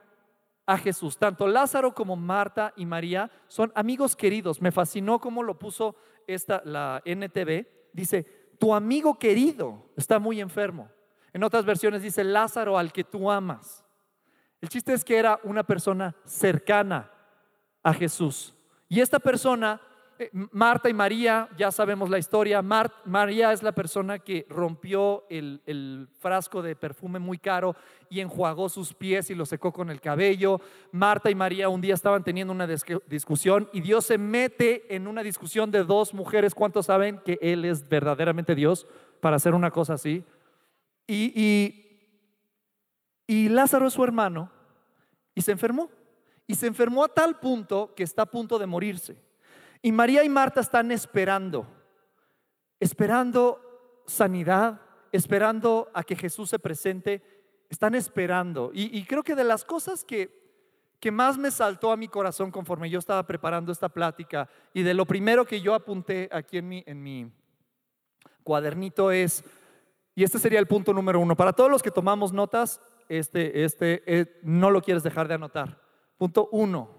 a 0.66 0.78
Jesús. 0.78 1.18
Tanto 1.18 1.48
Lázaro 1.48 1.94
como 1.96 2.16
Marta 2.16 2.74
y 2.76 2.86
María 2.86 3.32
son 3.48 3.72
amigos 3.74 4.16
queridos. 4.16 4.62
Me 4.62 4.72
fascinó 4.72 5.20
cómo 5.20 5.42
lo 5.42 5.58
puso 5.58 5.96
esta, 6.28 6.62
la 6.66 7.02
NTV. 7.06 7.66
Dice, 7.94 8.24
tu 8.60 8.74
amigo 8.74 9.18
querido 9.18 9.90
está 9.96 10.20
muy 10.20 10.42
enfermo. 10.42 10.90
En 11.34 11.44
otras 11.44 11.66
versiones 11.66 12.02
dice, 12.02 12.24
Lázaro 12.24 12.78
al 12.78 12.92
que 12.92 13.04
tú 13.04 13.30
amas. 13.30 13.84
El 14.62 14.70
chiste 14.70 14.94
es 14.94 15.06
que 15.06 15.18
era 15.18 15.40
una 15.44 15.64
persona 15.64 16.16
cercana 16.26 17.12
a 17.84 17.94
Jesús. 17.94 18.54
Y 18.88 19.00
esta 19.00 19.20
persona 19.20 19.80
eh, 20.22 20.30
Marta 20.34 20.90
y 20.90 20.94
María, 20.94 21.48
ya 21.58 21.72
sabemos 21.72 22.10
la 22.10 22.18
historia. 22.18 22.62
María 22.62 23.54
es 23.54 23.64
la 23.64 23.72
persona 23.72 24.20
que 24.20 24.46
rompió 24.50 25.24
el, 25.30 26.10
frasco 26.20 26.62
de 26.62 26.76
perfume 26.76 27.20
muy 27.20 27.38
caro 27.38 27.74
y 28.10 28.20
enjuagó 28.20 28.68
sus 28.68 28.94
pies 28.94 29.30
y 29.30 29.36
lo 29.36 29.46
secó 29.46 29.72
con 29.72 29.90
el 29.90 30.02
cabello. 30.02 30.60
Marta 30.92 31.32
y 31.32 31.36
María 31.36 31.70
un 31.70 31.80
día 31.80 31.94
estaban 31.94 32.26
teniendo 32.26 32.52
una 32.52 32.68
discusión 32.68 33.70
y 33.72 33.80
Dios 33.80 34.08
se 34.08 34.18
mete 34.18 34.94
en 34.94 35.08
una 35.08 35.24
discusión 35.24 35.72
de 35.72 35.86
dos 35.86 36.14
mujeres. 36.14 36.54
¿Cuántos 36.54 36.88
saben 36.88 37.22
que 37.24 37.40
Él 37.42 37.64
es 37.64 37.88
verdaderamente 37.88 38.56
Dios 38.56 38.86
para 39.22 39.38
hacer 39.38 39.54
una 39.54 39.72
cosa 39.72 39.94
así? 39.94 40.26
Y, 41.14 41.90
y 43.28 43.50
Lázaro 43.50 43.88
es 43.88 43.94
su 43.94 44.04
hermano 44.04 44.52
y 45.36 45.42
se 45.42 45.52
enfermó. 45.52 45.90
Y 46.48 46.56
se 46.56 46.68
enfermó 46.68 47.04
a 47.04 47.08
tal 47.08 47.40
punto 47.40 47.94
que 47.96 48.04
está 48.04 48.24
a 48.24 48.26
punto 48.26 48.58
de 48.58 48.66
morirse. 48.66 49.16
Y 49.82 49.92
María 49.92 50.24
y 50.24 50.30
Marta 50.30 50.60
están 50.60 50.92
esperando, 50.92 51.68
esperando 52.80 54.04
sanidad, 54.08 54.82
esperando 55.12 55.90
a 55.94 56.04
que 56.04 56.16
Jesús 56.16 56.50
se 56.50 56.60
presente, 56.60 57.22
están 57.70 57.96
esperando. 57.96 58.72
Y, 58.74 59.04
creo 59.06 59.24
que 59.24 59.36
de 59.36 59.44
las 59.44 59.64
cosas 59.64 60.04
que, 60.04 60.30
que 61.00 61.12
más 61.12 61.38
me 61.38 61.52
saltó 61.52 61.92
a 61.92 61.98
mi 61.98 62.08
corazón 62.08 62.52
conforme 62.52 62.90
yo 62.90 63.00
estaba 63.00 63.26
preparando 63.26 63.72
esta 63.72 63.90
plática 63.90 64.50
y 64.74 64.82
de 64.84 64.94
lo 64.94 65.06
primero 65.06 65.46
que 65.46 65.62
yo 65.62 65.74
apunté 65.74 66.28
aquí 66.32 66.58
en 66.58 66.68
mi, 66.68 66.84
en 66.86 67.02
mi 67.02 67.32
cuadernito 68.44 69.12
es, 69.12 69.44
y 70.20 70.24
este 70.26 70.38
sería 70.38 70.60
el 70.60 70.68
punto 70.68 70.92
número 70.92 71.18
uno, 71.22 71.34
para 71.38 71.54
todos 71.54 71.72
los 71.72 71.82
que 71.82 71.92
tomamos 71.92 72.34
notas, 72.34 72.82
este, 73.08 73.64
este, 73.64 74.04
eh, 74.06 74.38
no 74.44 74.70
lo 74.70 74.82
quieres 74.82 75.02
dejar 75.02 75.30
de 75.30 75.36
anotar. 75.36 75.80
Punto 76.18 76.50
uno, 76.52 76.90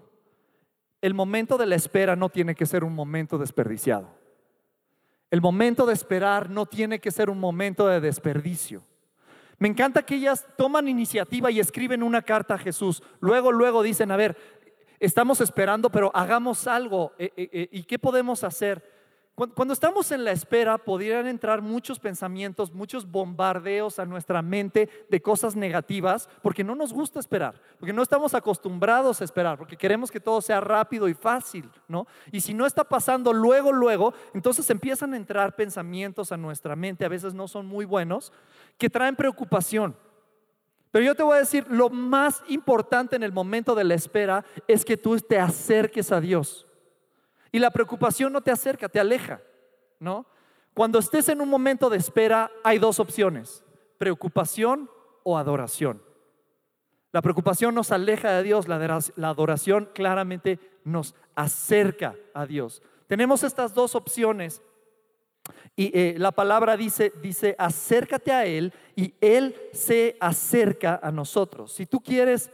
el 1.01 1.13
momento 1.13 1.55
de 1.55 1.67
la 1.67 1.75
espera 1.75 2.15
no 2.15 2.29
tiene 2.29 2.55
que 2.55 2.65
ser 2.65 2.83
un 2.83 2.95
momento 2.95 3.37
desperdiciado. 3.37 4.09
El 5.29 5.39
momento 5.39 5.85
de 5.85 5.93
esperar 5.93 6.49
no 6.49 6.65
tiene 6.65 6.97
que 6.97 7.11
ser 7.11 7.29
un 7.29 7.39
momento 7.39 7.87
de 7.87 8.01
desperdicio. 8.01 8.81
Me 9.59 9.67
encanta 9.67 10.01
que 10.01 10.15
ellas 10.15 10.47
toman 10.57 10.87
iniciativa 10.87 11.51
y 11.51 11.59
escriben 11.59 12.01
una 12.01 12.23
carta 12.23 12.55
a 12.55 12.57
Jesús. 12.57 13.03
Luego, 13.19 13.51
luego 13.51 13.83
dicen, 13.83 14.09
a 14.09 14.17
ver, 14.17 14.35
estamos 14.99 15.41
esperando, 15.41 15.91
pero 15.91 16.09
hagamos 16.15 16.65
algo. 16.65 17.13
Eh, 17.19 17.31
eh, 17.37 17.69
¿Y 17.71 17.83
qué 17.83 17.99
podemos 17.99 18.43
hacer? 18.43 18.83
Cuando 19.33 19.73
estamos 19.73 20.11
en 20.11 20.23
la 20.23 20.33
espera, 20.33 20.77
podrían 20.77 21.25
entrar 21.25 21.61
muchos 21.61 21.99
pensamientos, 21.99 22.73
muchos 22.73 23.09
bombardeos 23.09 23.97
a 23.97 24.05
nuestra 24.05 24.41
mente 24.41 24.89
de 25.09 25.21
cosas 25.21 25.55
negativas, 25.55 26.29
porque 26.43 26.63
no 26.63 26.75
nos 26.75 26.93
gusta 26.93 27.19
esperar, 27.19 27.59
porque 27.79 27.93
no 27.93 28.03
estamos 28.03 28.35
acostumbrados 28.35 29.19
a 29.19 29.23
esperar, 29.23 29.57
porque 29.57 29.77
queremos 29.77 30.11
que 30.11 30.19
todo 30.19 30.41
sea 30.41 30.59
rápido 30.59 31.07
y 31.07 31.13
fácil, 31.13 31.67
¿no? 31.87 32.05
Y 32.31 32.41
si 32.41 32.53
no 32.53 32.65
está 32.65 32.83
pasando 32.83 33.33
luego, 33.33 33.71
luego, 33.71 34.13
entonces 34.33 34.69
empiezan 34.69 35.13
a 35.13 35.17
entrar 35.17 35.55
pensamientos 35.55 36.31
a 36.31 36.37
nuestra 36.37 36.75
mente, 36.75 37.05
a 37.05 37.09
veces 37.09 37.33
no 37.33 37.47
son 37.47 37.65
muy 37.65 37.85
buenos, 37.85 38.33
que 38.77 38.89
traen 38.89 39.15
preocupación. 39.15 39.95
Pero 40.91 41.05
yo 41.05 41.15
te 41.15 41.23
voy 41.23 41.37
a 41.37 41.39
decir, 41.39 41.65
lo 41.69 41.89
más 41.89 42.43
importante 42.49 43.15
en 43.15 43.23
el 43.23 43.31
momento 43.31 43.75
de 43.75 43.85
la 43.85 43.95
espera 43.95 44.43
es 44.67 44.83
que 44.83 44.97
tú 44.97 45.17
te 45.17 45.39
acerques 45.39 46.11
a 46.11 46.19
Dios. 46.19 46.67
Y 47.51 47.59
la 47.59 47.71
preocupación 47.71 48.31
no 48.31 48.41
te 48.41 48.51
acerca, 48.51 48.87
te 48.87 48.99
aleja, 48.99 49.41
¿no? 49.99 50.25
Cuando 50.73 50.99
estés 50.99 51.27
en 51.29 51.41
un 51.41 51.49
momento 51.49 51.89
de 51.89 51.97
espera, 51.97 52.49
hay 52.63 52.79
dos 52.79 52.99
opciones, 52.99 53.63
preocupación 53.97 54.89
o 55.23 55.37
adoración. 55.37 56.01
La 57.11 57.21
preocupación 57.21 57.75
nos 57.75 57.91
aleja 57.91 58.31
de 58.31 58.43
Dios, 58.43 58.69
la 58.69 59.29
adoración 59.29 59.89
claramente 59.93 60.59
nos 60.85 61.13
acerca 61.35 62.15
a 62.33 62.45
Dios. 62.45 62.81
Tenemos 63.07 63.43
estas 63.43 63.73
dos 63.73 63.95
opciones 63.95 64.61
y 65.75 65.91
eh, 65.97 66.15
la 66.17 66.31
palabra 66.31 66.77
dice, 66.77 67.11
dice, 67.21 67.55
acércate 67.57 68.31
a 68.31 68.45
Él 68.45 68.73
y 68.95 69.13
Él 69.19 69.55
se 69.73 70.15
acerca 70.21 71.01
a 71.03 71.11
nosotros. 71.11 71.73
Si 71.73 71.85
tú 71.85 72.01
quieres 72.01 72.49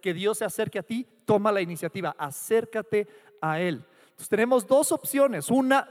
que 0.00 0.14
Dios 0.14 0.38
se 0.38 0.46
acerque 0.46 0.78
a 0.78 0.82
ti, 0.82 1.06
toma 1.26 1.52
la 1.52 1.60
iniciativa, 1.60 2.14
acércate 2.18 3.06
a 3.42 3.60
Él 3.60 3.84
tenemos 4.28 4.66
dos 4.66 4.92
opciones. 4.92 5.50
Una 5.50 5.88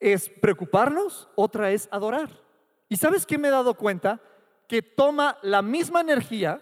es 0.00 0.28
preocuparnos, 0.28 1.28
otra 1.34 1.70
es 1.70 1.88
adorar. 1.90 2.30
¿Y 2.88 2.96
sabes 2.96 3.24
qué 3.24 3.38
me 3.38 3.48
he 3.48 3.50
dado 3.50 3.74
cuenta? 3.74 4.20
Que 4.68 4.82
toma 4.82 5.38
la 5.42 5.62
misma 5.62 6.00
energía 6.00 6.60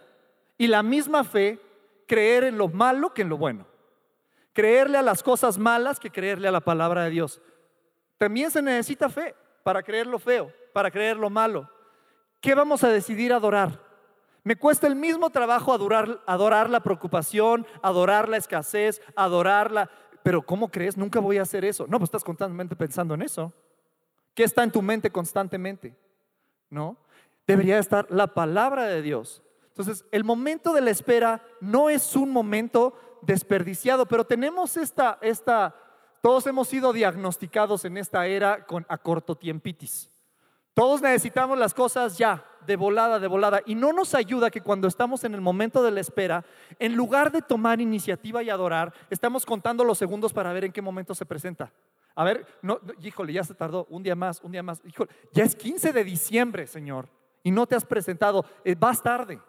y 0.59 0.67
la 0.69 0.83
misma 0.83 1.25
fe 1.25 1.61
creer 2.07 2.45
en 2.45 2.59
lo 2.59 2.69
malo 2.69 3.13
que 3.15 3.23
en 3.23 3.29
lo 3.29 3.37
bueno. 3.37 3.67
Creerle 4.53 4.99
a 4.99 5.03
las 5.03 5.23
cosas 5.23 5.59
malas 5.59 5.99
que 5.99 6.11
creerle 6.11 6.49
a 6.49 6.53
la 6.53 6.61
palabra 6.61 7.05
de 7.05 7.11
Dios. 7.11 7.41
También 8.19 8.51
se 8.51 8.63
necesita 8.63 9.09
fe 9.09 9.35
para 9.65 9.83
creer 9.83 10.07
lo 10.07 10.19
feo, 10.19 10.53
para 10.73 10.91
creer 10.91 11.17
lo 11.17 11.31
malo. 11.31 11.69
¿Qué 12.41 12.55
vamos 12.55 12.85
a 12.85 12.89
decidir 12.89 13.33
adorar? 13.33 13.81
Me 14.45 14.57
cuesta 14.57 14.87
el 14.87 14.97
mismo 14.97 15.31
trabajo 15.31 15.73
adorar, 15.73 16.21
adorar 16.27 16.69
la 16.69 16.81
preocupación, 16.81 17.67
adorar 17.81 18.29
la 18.29 18.37
escasez, 18.37 19.01
adorar 19.15 19.71
la, 19.71 19.91
pero 20.23 20.43
¿cómo 20.43 20.69
crees? 20.69 20.97
Nunca 20.97 21.21
voy 21.21 21.39
a 21.39 21.43
hacer 21.43 21.65
eso. 21.65 21.87
No, 21.87 21.99
pues 21.99 22.09
estás 22.09 22.25
constantemente 22.25 22.77
pensando 22.77 23.15
en 23.15 23.23
eso. 23.23 23.53
¿Qué 24.35 24.45
está 24.45 24.63
en 24.63 24.71
tu 24.71 24.83
mente 24.83 25.11
constantemente? 25.11 25.97
¿No? 26.71 26.97
Debería 27.47 27.79
estar 27.79 28.07
la 28.11 28.29
palabra 28.29 28.87
de 28.87 29.03
Dios. 29.03 29.43
Entonces, 29.69 30.05
el 30.11 30.23
momento 30.23 30.73
de 30.73 30.81
la 30.81 30.91
espera 30.91 31.43
no 31.61 31.89
es 31.89 32.15
un 32.15 32.31
momento 32.31 32.95
desperdiciado, 33.23 34.07
pero 34.07 34.25
tenemos 34.25 34.77
esta, 34.77 35.19
esta, 35.23 35.75
todos 36.21 36.47
hemos 36.47 36.69
sido 36.69 36.93
diagnosticados 36.93 37.85
en 37.85 37.97
esta 37.97 38.27
era 38.27 38.67
con 38.67 38.87
a 38.89 38.99
corto 38.99 39.35
tiempitis. 39.35 40.12
Todos 40.75 41.03
necesitamos 41.03 41.59
las 41.59 41.75
cosas 41.75 42.17
ya, 42.17 42.45
de 42.67 42.77
volada, 42.77 43.19
de 43.19 43.27
volada. 43.27 43.61
Y 43.67 43.75
no 43.75 43.93
nos 43.93 44.15
ayuda 44.15 44.51
que 44.51 44.63
cuando 44.63 44.89
estamos 44.89 45.23
en 45.25 45.35
el 45.35 45.41
momento 45.41 45.83
de 45.83 45.91
la 45.91 46.01
espera, 46.01 46.45
en 46.79 46.95
lugar 46.95 47.31
de 47.31 47.43
tomar 47.43 47.81
iniciativa 47.81 48.43
y 48.43 48.49
adorar, 48.49 48.93
estamos 49.11 49.45
contando 49.45 49.85
los 49.85 49.99
segundos 49.99 50.33
para 50.33 50.53
ver 50.53 50.65
en 50.65 50.73
qué 50.73 50.81
momento 50.81 51.15
se 51.15 51.27
presenta. 51.27 51.73
A 52.15 52.25
ver, 52.25 52.47
no, 52.63 52.81
híjole, 53.03 53.33
ya 53.33 53.45
se 53.45 53.55
tardó 53.55 53.87
un 53.91 54.03
día 54.03 54.15
más, 54.15 54.41
un 54.43 54.53
día 54.53 54.63
más. 54.63 54.81
Híjole, 54.85 55.11
ya 55.33 55.45
es 55.45 55.55
15 55.55 55.93
de 55.93 56.05
diciembre, 56.05 56.67
Señor, 56.67 57.09
y 57.43 57.51
no 57.51 57.67
te 57.67 57.75
has 57.75 57.85
presentado. 57.85 58.45
Eh, 58.65 58.75
vas 58.79 59.03
tarde, 59.03 59.41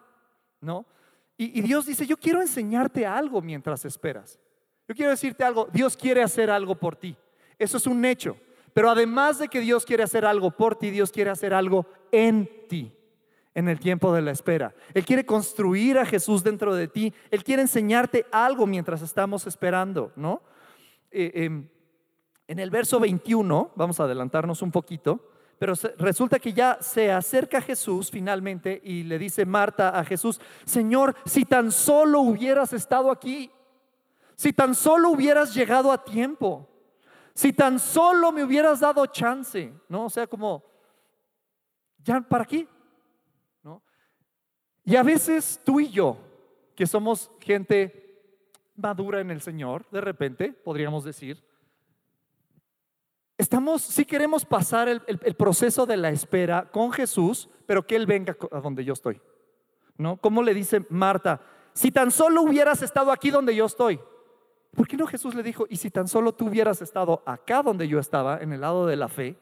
¿no? 0.60 0.84
Y, 1.38 1.58
y 1.58 1.62
Dios 1.62 1.86
dice, 1.86 2.06
yo 2.06 2.18
quiero 2.18 2.42
enseñarte 2.42 3.06
algo 3.06 3.40
mientras 3.40 3.84
esperas. 3.84 4.38
Yo 4.86 4.94
quiero 4.94 5.10
decirte 5.10 5.42
algo, 5.42 5.68
Dios 5.72 5.96
quiere 5.96 6.22
hacer 6.22 6.50
algo 6.50 6.74
por 6.74 6.96
ti. 6.96 7.16
Eso 7.58 7.78
es 7.78 7.86
un 7.86 8.04
hecho. 8.04 8.36
Pero 8.74 8.90
además 8.90 9.38
de 9.38 9.48
que 9.48 9.60
Dios 9.60 9.86
quiere 9.86 10.02
hacer 10.02 10.26
algo 10.26 10.50
por 10.50 10.76
ti, 10.76 10.90
Dios 10.90 11.10
quiere 11.10 11.30
hacer 11.30 11.54
algo 11.54 11.86
en 12.12 12.50
ti 12.68 12.92
en 13.54 13.68
el 13.68 13.78
tiempo 13.78 14.12
de 14.12 14.20
la 14.20 14.32
espera. 14.32 14.74
Él 14.92 15.04
quiere 15.04 15.24
construir 15.24 15.96
a 15.96 16.04
Jesús 16.04 16.42
dentro 16.42 16.74
de 16.74 16.88
ti. 16.88 17.14
Él 17.30 17.44
quiere 17.44 17.62
enseñarte 17.62 18.26
algo 18.32 18.66
mientras 18.66 19.00
estamos 19.00 19.46
esperando, 19.46 20.12
¿no? 20.16 20.42
Eh, 21.12 21.44
em, 21.44 21.68
en 22.48 22.58
el 22.58 22.70
verso 22.70 22.98
21, 22.98 23.70
vamos 23.76 24.00
a 24.00 24.04
adelantarnos 24.04 24.60
un 24.60 24.72
poquito, 24.72 25.30
pero 25.56 25.74
resulta 25.98 26.40
que 26.40 26.52
ya 26.52 26.78
se 26.80 27.12
acerca 27.12 27.62
Jesús 27.62 28.10
finalmente 28.10 28.80
y 28.82 29.04
le 29.04 29.18
dice 29.18 29.46
Marta 29.46 29.90
a 29.90 30.04
Jesús, 30.04 30.40
Señor, 30.64 31.14
si 31.24 31.44
tan 31.44 31.70
solo 31.70 32.20
hubieras 32.20 32.72
estado 32.72 33.10
aquí, 33.12 33.50
si 34.34 34.52
tan 34.52 34.74
solo 34.74 35.10
hubieras 35.10 35.54
llegado 35.54 35.92
a 35.92 36.04
tiempo, 36.04 36.68
si 37.34 37.52
tan 37.52 37.78
solo 37.78 38.30
me 38.30 38.44
hubieras 38.44 38.80
dado 38.80 39.06
chance, 39.06 39.72
¿no? 39.88 40.06
O 40.06 40.10
sea, 40.10 40.26
como, 40.26 40.64
¿ya 41.98 42.20
para 42.20 42.44
qué? 42.44 42.68
¿No? 43.62 43.82
Y 44.84 44.94
a 44.94 45.02
veces 45.02 45.60
tú 45.64 45.80
y 45.80 45.90
yo, 45.90 46.16
que 46.76 46.86
somos 46.86 47.30
gente 47.40 48.04
madura 48.76 49.20
en 49.20 49.30
el 49.30 49.40
Señor, 49.40 49.84
de 49.90 50.00
repente, 50.00 50.52
podríamos 50.52 51.04
decir, 51.04 51.44
estamos, 53.36 53.82
si 53.82 54.04
queremos 54.04 54.44
pasar 54.44 54.88
el, 54.88 55.00
proceso 55.36 55.86
de 55.86 55.96
la 55.96 56.10
espera 56.10 56.70
con 56.70 56.92
Jesús, 56.92 57.48
pero 57.66 57.86
que 57.86 57.96
Él 57.96 58.06
venga 58.06 58.36
a 58.52 58.60
donde 58.60 58.84
yo 58.84 58.92
estoy. 58.92 59.20
¿No? 59.96 60.16
Como 60.16 60.42
le 60.42 60.54
dice 60.54 60.84
Marta, 60.88 61.40
si 61.72 61.92
tan 61.92 62.10
solo 62.10 62.42
hubieras 62.42 62.82
estado 62.82 63.12
aquí 63.12 63.30
donde 63.30 63.54
yo 63.54 63.66
estoy, 63.66 64.00
¿Por 64.74 64.88
qué 64.88 64.96
no 64.96 65.06
Jesús 65.06 65.34
le 65.34 65.42
dijo, 65.42 65.66
y 65.68 65.76
si 65.76 65.90
tan 65.90 66.08
solo 66.08 66.34
tú 66.34 66.46
hubieras 66.46 66.82
estado 66.82 67.22
acá 67.26 67.62
donde 67.62 67.86
yo 67.86 67.98
estaba, 67.98 68.38
en 68.38 68.52
el 68.52 68.60
lado 68.60 68.86
de 68.86 68.96
la 68.96 69.08
fe? 69.08 69.36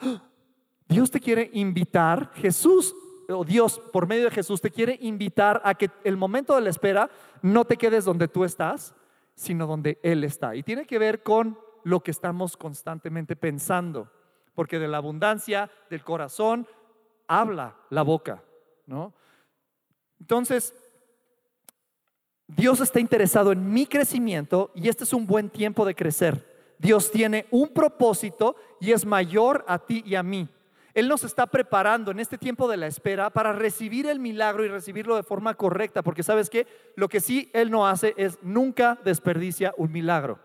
Dios 0.88 1.10
te 1.10 1.20
quiere 1.20 1.50
invitar, 1.52 2.30
Jesús, 2.34 2.94
o 3.28 3.44
Dios 3.44 3.80
por 3.92 4.06
medio 4.06 4.24
de 4.24 4.30
Jesús 4.30 4.60
te 4.60 4.70
quiere 4.70 4.96
invitar 5.00 5.60
a 5.64 5.74
que 5.74 5.90
el 6.04 6.16
momento 6.16 6.54
de 6.54 6.60
la 6.60 6.70
espera 6.70 7.10
no 7.42 7.64
te 7.64 7.76
quedes 7.76 8.04
donde 8.04 8.28
tú 8.28 8.44
estás, 8.44 8.94
sino 9.34 9.66
donde 9.66 9.98
Él 10.02 10.24
está. 10.24 10.54
Y 10.54 10.62
tiene 10.62 10.86
que 10.86 10.98
ver 10.98 11.22
con 11.22 11.58
lo 11.82 12.00
que 12.00 12.10
estamos 12.10 12.56
constantemente 12.56 13.36
pensando, 13.36 14.10
porque 14.54 14.78
de 14.78 14.88
la 14.88 14.98
abundancia 14.98 15.70
del 15.90 16.02
corazón 16.04 16.66
habla 17.28 17.76
la 17.90 18.02
boca, 18.02 18.42
¿no? 18.86 19.12
Entonces, 20.18 20.74
Dios 22.46 22.80
está 22.80 23.00
interesado 23.00 23.52
en 23.52 23.72
mi 23.72 23.86
crecimiento 23.86 24.70
y 24.74 24.88
este 24.88 25.04
es 25.04 25.12
un 25.12 25.26
buen 25.26 25.50
tiempo 25.50 25.84
de 25.84 25.94
crecer. 25.94 26.54
Dios 26.78 27.10
tiene 27.10 27.46
un 27.50 27.68
propósito 27.68 28.56
y 28.80 28.92
es 28.92 29.04
mayor 29.04 29.64
a 29.66 29.78
ti 29.78 30.02
y 30.06 30.14
a 30.14 30.22
mí. 30.22 30.48
Él 30.94 31.08
nos 31.08 31.24
está 31.24 31.46
preparando 31.46 32.10
en 32.10 32.20
este 32.20 32.38
tiempo 32.38 32.68
de 32.68 32.78
la 32.78 32.86
espera 32.86 33.28
para 33.28 33.52
recibir 33.52 34.06
el 34.06 34.18
milagro 34.18 34.64
y 34.64 34.68
recibirlo 34.68 35.16
de 35.16 35.22
forma 35.22 35.54
correcta, 35.54 36.02
porque 36.02 36.22
sabes 36.22 36.48
que 36.48 36.66
lo 36.94 37.08
que 37.08 37.20
sí 37.20 37.50
Él 37.52 37.70
no 37.70 37.86
hace 37.86 38.14
es 38.16 38.38
nunca 38.42 38.98
desperdicia 39.04 39.74
un 39.76 39.92
milagro. 39.92 40.38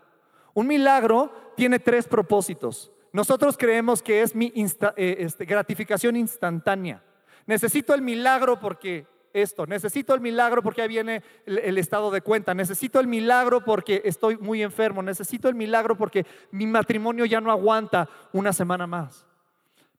Un 0.52 0.66
milagro 0.66 1.32
tiene 1.56 1.78
tres 1.78 2.06
propósitos. 2.06 2.92
Nosotros 3.12 3.56
creemos 3.56 4.02
que 4.02 4.22
es 4.22 4.34
mi 4.34 4.52
eh, 4.96 5.16
este, 5.20 5.44
gratificación 5.44 6.16
instantánea. 6.16 7.02
Necesito 7.46 7.94
el 7.94 8.02
milagro 8.02 8.60
porque 8.60 9.06
esto, 9.32 9.66
necesito 9.66 10.14
el 10.14 10.20
milagro 10.20 10.62
porque 10.62 10.82
ahí 10.82 10.88
viene 10.88 11.22
el, 11.46 11.78
estado 11.78 12.10
de 12.10 12.20
cuenta, 12.20 12.54
necesito 12.54 13.00
el 13.00 13.06
milagro 13.06 13.64
porque 13.64 14.02
estoy 14.04 14.36
muy 14.36 14.62
enfermo, 14.62 15.02
necesito 15.02 15.48
el 15.48 15.54
milagro 15.54 15.96
porque 15.96 16.26
mi 16.50 16.66
matrimonio 16.66 17.24
ya 17.24 17.40
no 17.40 17.50
aguanta 17.50 18.08
una 18.32 18.52
semana 18.52 18.86
más. 18.86 19.26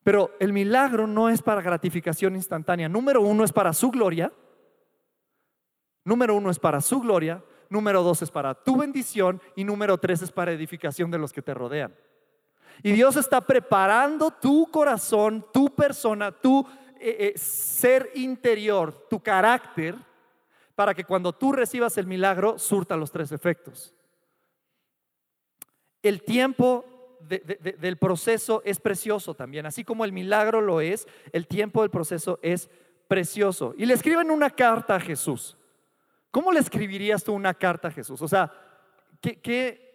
Pero 0.02 0.32
el 0.38 0.52
milagro 0.52 1.06
no 1.06 1.30
es 1.30 1.42
para 1.42 1.62
gratificación 1.62 2.36
instantánea. 2.36 2.88
Número 2.88 3.22
uno 3.22 3.42
es 3.42 3.52
para 3.52 3.72
su 3.72 3.90
gloria. 3.90 4.30
Número 6.04 6.34
uno 6.34 6.50
es 6.50 6.58
para 6.58 6.82
su 6.82 7.00
gloria. 7.00 7.42
Número 7.70 8.02
dos 8.02 8.20
es 8.20 8.30
para 8.30 8.54
tu 8.54 8.76
bendición. 8.76 9.40
Y 9.56 9.64
número 9.64 9.96
tres 9.96 10.20
es 10.20 10.30
para 10.30 10.52
edificación 10.52 11.10
de 11.10 11.18
los 11.18 11.32
que 11.32 11.40
te 11.40 11.54
rodean. 11.54 11.94
Y 12.82 12.92
Dios 12.92 13.16
está 13.16 13.40
preparando 13.40 14.30
tu 14.30 14.66
corazón, 14.70 15.46
tu 15.52 15.74
persona, 15.74 16.32
tu 16.32 16.66
eh, 17.06 17.16
eh, 17.34 17.38
ser 17.38 18.10
interior, 18.14 19.06
tu 19.10 19.20
carácter, 19.20 19.94
para 20.74 20.94
que 20.94 21.04
cuando 21.04 21.34
tú 21.34 21.52
recibas 21.52 21.98
el 21.98 22.06
milagro 22.06 22.58
surta 22.58 22.96
los 22.96 23.12
tres 23.12 23.30
efectos. 23.30 23.92
El 26.02 26.22
tiempo 26.22 27.18
del 27.20 27.98
proceso 27.98 28.62
es 28.64 28.80
precioso 28.80 29.34
también, 29.34 29.66
así 29.66 29.84
como 29.84 30.06
el 30.06 30.12
milagro 30.12 30.62
lo 30.62 30.80
es, 30.80 31.06
el 31.32 31.46
tiempo 31.46 31.82
del 31.82 31.90
proceso 31.90 32.38
es 32.40 32.70
precioso. 33.06 33.74
Y 33.76 33.84
le 33.84 33.92
escriben 33.92 34.30
una 34.30 34.48
carta 34.48 34.94
a 34.94 35.00
Jesús. 35.00 35.58
¿Cómo 36.30 36.52
le 36.52 36.60
escribirías 36.60 37.22
tú 37.22 37.34
una 37.34 37.52
carta 37.52 37.88
a 37.88 37.90
Jesús? 37.90 38.22
O 38.22 38.28
sea, 38.28 38.50
¿qué, 39.20 39.93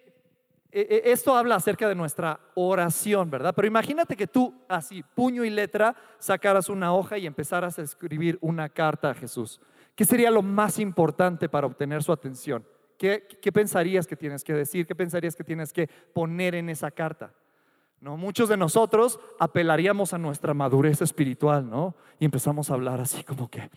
esto 0.71 1.36
habla 1.36 1.55
acerca 1.55 1.88
de 1.88 1.95
nuestra 1.95 2.39
oración, 2.53 3.29
¿verdad? 3.29 3.53
Pero 3.55 3.67
imagínate 3.67 4.15
que 4.15 4.27
tú, 4.27 4.53
así, 4.67 5.03
puño 5.15 5.43
y 5.43 5.49
letra, 5.49 5.95
sacaras 6.19 6.69
una 6.69 6.93
hoja 6.93 7.17
y 7.17 7.25
empezaras 7.25 7.79
a 7.79 7.82
escribir 7.82 8.38
una 8.41 8.69
carta 8.69 9.10
a 9.10 9.15
Jesús. 9.15 9.60
¿Qué 9.95 10.05
sería 10.05 10.29
lo 10.29 10.41
más 10.41 10.79
importante 10.79 11.49
para 11.49 11.67
obtener 11.67 12.03
su 12.03 12.12
atención? 12.12 12.65
¿Qué, 12.97 13.51
pensarías 13.51 14.05
que 14.05 14.15
tienes 14.15 14.43
que 14.43 14.53
decir? 14.53 14.86
¿Qué 14.86 14.93
pensarías 14.93 15.36
que 15.36 15.43
tienes 15.43 15.73
que 15.73 15.88
poner 16.13 16.53
en 16.53 16.69
esa 16.69 16.91
carta? 16.91 17.34
¿No? 17.99 18.15
Muchos 18.15 18.49
de 18.49 18.58
nosotros 18.58 19.19
apelaríamos 19.39 20.13
a 20.13 20.17
nuestra 20.17 20.53
madurez 20.53 21.01
espiritual, 21.01 21.69
¿no? 21.69 21.95
Y 22.19 22.25
empezamos 22.25 22.69
a 22.69 22.75
hablar 22.75 23.01
así 23.01 23.23
como 23.23 23.49
que 23.49 23.69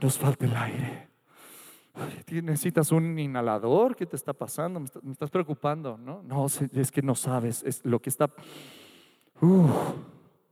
nos 0.00 0.18
falta 0.18 0.46
el 0.46 0.56
aire 0.56 1.08
necesitas 2.42 2.92
un 2.92 3.18
inhalador, 3.18 3.96
¿qué 3.96 4.06
te 4.06 4.16
está 4.16 4.32
pasando? 4.32 4.80
Me, 4.80 4.86
estás 5.12 5.30
preocupando, 5.30 5.96
¿no? 5.96 6.22
No, 6.22 6.46
es 6.46 6.92
que 6.92 7.02
no 7.02 7.14
sabes, 7.14 7.62
es 7.62 7.84
lo 7.84 8.00
que 8.00 8.10
está 8.10 8.30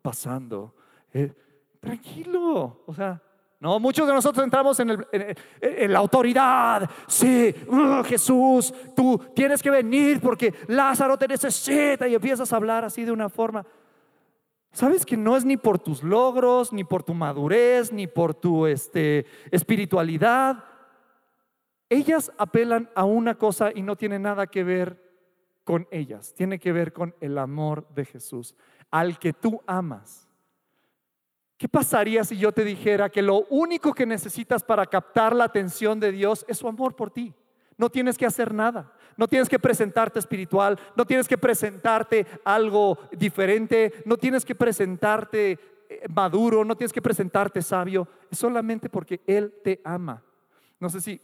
pasando. 0.02 0.74
Eh, 1.12 1.32
tranquilo, 1.80 2.82
o 2.86 2.94
sea, 2.94 3.20
no, 3.60 3.80
muchos 3.80 4.06
de 4.06 4.12
nosotros 4.12 4.44
entramos 4.44 4.78
en, 4.80 4.88
la 5.90 5.98
autoridad. 5.98 6.88
Sí, 7.06 7.54
Jesús, 8.04 8.74
tú 8.94 9.18
tienes 9.34 9.62
que 9.62 9.70
venir 9.70 10.20
porque 10.20 10.52
Lázaro 10.68 11.16
te 11.16 11.26
necesita 11.26 12.06
y 12.06 12.14
empiezas 12.14 12.52
a 12.52 12.56
hablar 12.56 12.84
así 12.84 13.04
de 13.04 13.12
una 13.12 13.28
forma. 13.30 13.64
Sabes 14.72 15.06
que 15.06 15.16
no 15.16 15.36
es 15.36 15.44
ni 15.44 15.56
por 15.56 15.78
tus 15.78 16.02
logros, 16.02 16.72
ni 16.72 16.84
por 16.84 17.04
tu 17.04 17.14
madurez, 17.14 17.92
ni 17.92 18.06
por 18.06 18.34
tu 18.34 18.66
este, 18.66 19.24
espiritualidad 19.50 20.64
ellas 21.88 22.32
apelan 22.38 22.90
a 22.94 23.04
una 23.04 23.36
cosa 23.36 23.70
y 23.74 23.82
no 23.82 23.96
tiene 23.96 24.18
nada 24.18 24.46
que 24.46 24.64
ver 24.64 25.02
con 25.64 25.88
ellas, 25.90 26.34
tiene 26.34 26.58
que 26.58 26.72
ver 26.72 26.92
con 26.92 27.14
el 27.20 27.38
amor 27.38 27.88
de 27.94 28.04
Jesús, 28.04 28.54
al 28.90 29.18
que 29.18 29.32
tú 29.32 29.60
amas. 29.66 30.28
¿Qué 31.56 31.68
pasaría 31.68 32.24
si 32.24 32.36
yo 32.36 32.52
te 32.52 32.64
dijera 32.64 33.08
que 33.08 33.22
lo 33.22 33.46
único 33.48 33.94
que 33.94 34.06
necesitas 34.06 34.62
para 34.62 34.86
captar 34.86 35.34
la 35.34 35.44
atención 35.44 36.00
de 36.00 36.12
Dios 36.12 36.44
es 36.48 36.58
su 36.58 36.68
amor 36.68 36.94
por 36.96 37.10
ti? 37.10 37.32
No 37.76 37.88
tienes 37.88 38.18
que 38.18 38.26
hacer 38.26 38.52
nada, 38.52 38.92
no 39.16 39.26
tienes 39.26 39.48
que 39.48 39.58
presentarte 39.58 40.18
espiritual, 40.18 40.78
no 40.96 41.06
tienes 41.06 41.26
que 41.26 41.38
presentarte 41.38 42.26
algo 42.44 42.98
diferente, 43.12 43.92
no 44.04 44.16
tienes 44.16 44.44
que 44.44 44.54
presentarte 44.54 45.58
eh, 45.88 46.06
maduro, 46.08 46.64
no 46.64 46.76
tienes 46.76 46.92
que 46.92 47.02
presentarte 47.02 47.62
sabio, 47.62 48.08
es 48.30 48.38
solamente 48.38 48.88
porque 48.88 49.20
Él 49.26 49.54
te 49.62 49.80
ama. 49.84 50.22
No 50.78 50.88
sé 50.88 51.00
si 51.00 51.20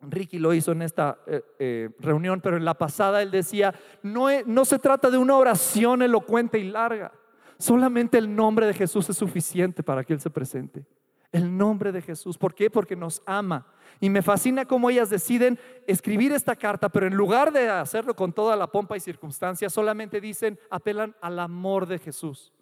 Ricky 0.00 0.38
lo 0.38 0.52
hizo 0.52 0.72
en 0.72 0.82
esta 0.82 1.18
eh, 1.26 1.42
eh, 1.58 1.90
reunión, 1.98 2.40
pero 2.40 2.56
en 2.56 2.64
la 2.64 2.74
pasada 2.74 3.22
él 3.22 3.30
decía, 3.30 3.74
no, 4.02 4.28
no 4.44 4.64
se 4.64 4.78
trata 4.78 5.10
de 5.10 5.18
una 5.18 5.36
oración 5.36 6.02
elocuente 6.02 6.58
y 6.58 6.64
larga, 6.64 7.12
solamente 7.58 8.18
el 8.18 8.34
nombre 8.34 8.66
de 8.66 8.74
Jesús 8.74 9.08
es 9.08 9.16
suficiente 9.16 9.82
para 9.82 10.04
que 10.04 10.12
Él 10.12 10.20
se 10.20 10.30
presente. 10.30 10.84
El 11.32 11.56
nombre 11.56 11.92
de 11.92 12.02
Jesús. 12.02 12.38
¿Por 12.38 12.54
qué? 12.54 12.70
Porque 12.70 12.94
nos 12.94 13.22
ama. 13.26 13.66
Y 14.00 14.10
me 14.10 14.22
fascina 14.22 14.64
cómo 14.64 14.90
ellas 14.90 15.10
deciden 15.10 15.58
escribir 15.86 16.32
esta 16.32 16.54
carta, 16.54 16.88
pero 16.88 17.06
en 17.06 17.14
lugar 17.14 17.52
de 17.52 17.68
hacerlo 17.68 18.14
con 18.14 18.32
toda 18.32 18.56
la 18.56 18.66
pompa 18.66 18.96
y 18.96 19.00
circunstancia, 19.00 19.70
solamente 19.70 20.20
dicen, 20.20 20.58
apelan 20.70 21.16
al 21.20 21.38
amor 21.38 21.86
de 21.86 21.98
Jesús. 21.98 22.52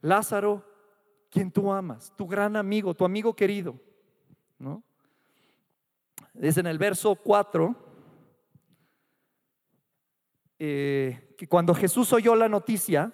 Lázaro, 0.00 0.64
quien 1.30 1.50
tú 1.50 1.72
amas, 1.72 2.12
tu 2.16 2.26
gran 2.26 2.56
amigo, 2.56 2.94
tu 2.94 3.04
amigo 3.04 3.34
querido, 3.34 3.76
¿no? 4.58 4.82
Dice 6.38 6.60
en 6.60 6.68
el 6.68 6.78
verso 6.78 7.16
4 7.16 7.74
eh, 10.60 11.34
que 11.36 11.48
cuando 11.48 11.74
Jesús 11.74 12.12
oyó 12.12 12.36
la 12.36 12.48
noticia, 12.48 13.12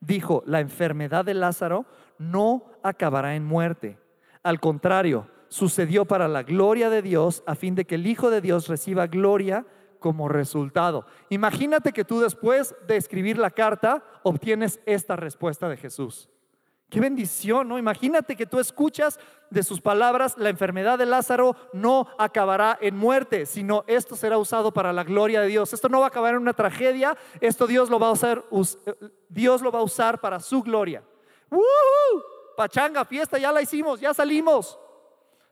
dijo, 0.00 0.42
la 0.46 0.60
enfermedad 0.60 1.24
de 1.24 1.34
Lázaro 1.34 1.84
no 2.18 2.64
acabará 2.82 3.34
en 3.34 3.44
muerte. 3.44 3.98
Al 4.42 4.58
contrario, 4.58 5.28
sucedió 5.48 6.06
para 6.06 6.28
la 6.28 6.42
gloria 6.42 6.88
de 6.88 7.02
Dios, 7.02 7.42
a 7.46 7.54
fin 7.54 7.74
de 7.74 7.84
que 7.84 7.96
el 7.96 8.06
Hijo 8.06 8.30
de 8.30 8.40
Dios 8.40 8.68
reciba 8.68 9.06
gloria 9.06 9.66
como 9.98 10.28
resultado. 10.28 11.06
Imagínate 11.28 11.92
que 11.92 12.04
tú 12.04 12.20
después 12.20 12.74
de 12.86 12.96
escribir 12.96 13.38
la 13.38 13.50
carta 13.50 14.04
obtienes 14.22 14.80
esta 14.86 15.16
respuesta 15.16 15.68
de 15.68 15.76
Jesús. 15.76 16.30
Qué 16.88 17.00
bendición, 17.00 17.68
¿no? 17.68 17.78
Imagínate 17.78 18.36
que 18.36 18.46
tú 18.46 18.60
escuchas 18.60 19.18
de 19.50 19.64
sus 19.64 19.80
palabras, 19.80 20.36
la 20.38 20.50
enfermedad 20.50 20.98
de 20.98 21.06
Lázaro 21.06 21.56
no 21.72 22.06
acabará 22.16 22.78
en 22.80 22.96
muerte, 22.96 23.44
sino 23.46 23.82
esto 23.88 24.14
será 24.14 24.38
usado 24.38 24.72
para 24.72 24.92
la 24.92 25.02
gloria 25.02 25.40
de 25.40 25.48
Dios. 25.48 25.72
Esto 25.72 25.88
no 25.88 25.98
va 25.98 26.06
a 26.06 26.08
acabar 26.08 26.34
en 26.34 26.42
una 26.42 26.52
tragedia, 26.52 27.16
esto 27.40 27.66
Dios 27.66 27.90
lo 27.90 27.98
va 27.98 28.08
a 28.08 28.12
usar, 28.12 28.44
Dios 29.28 29.62
lo 29.62 29.72
va 29.72 29.80
a 29.80 29.82
usar 29.82 30.20
para 30.20 30.38
su 30.38 30.62
gloria. 30.62 31.02
Pachanga, 32.56 33.04
fiesta, 33.04 33.36
ya 33.36 33.50
la 33.50 33.62
hicimos, 33.62 34.00
ya 34.00 34.14
salimos. 34.14 34.78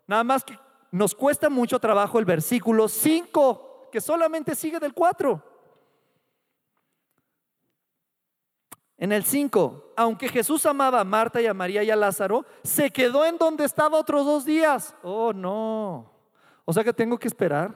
Nada 0.07 0.23
más 0.23 0.45
que 0.45 0.57
nos 0.93 1.15
cuesta 1.15 1.51
mucho 1.51 1.81
trabajo 1.81 2.21
el 2.21 2.25
versículo 2.25 2.87
5, 2.87 3.89
que 3.91 4.01
solamente 4.01 4.55
sigue 4.55 4.79
del 4.79 4.95
4. 4.95 5.54
En 8.97 9.13
el 9.13 9.25
5, 9.25 9.93
aunque 9.97 10.29
Jesús 10.29 10.65
amaba 10.67 11.01
a 11.01 11.05
Marta 11.05 11.41
y 11.41 11.47
a 11.47 11.55
María 11.55 11.83
y 11.83 11.91
a 11.91 11.97
Lázaro, 11.97 12.45
se 12.63 12.91
quedó 12.91 13.25
en 13.25 13.39
donde 13.39 13.65
estaba 13.65 13.99
otros 13.99 14.25
dos 14.25 14.45
días. 14.45 14.95
Oh, 15.03 15.33
no. 15.33 16.11
O 16.65 16.73
sea 16.73 16.85
que 16.85 16.93
tengo 16.93 17.19
que 17.19 17.29
esperar. 17.29 17.75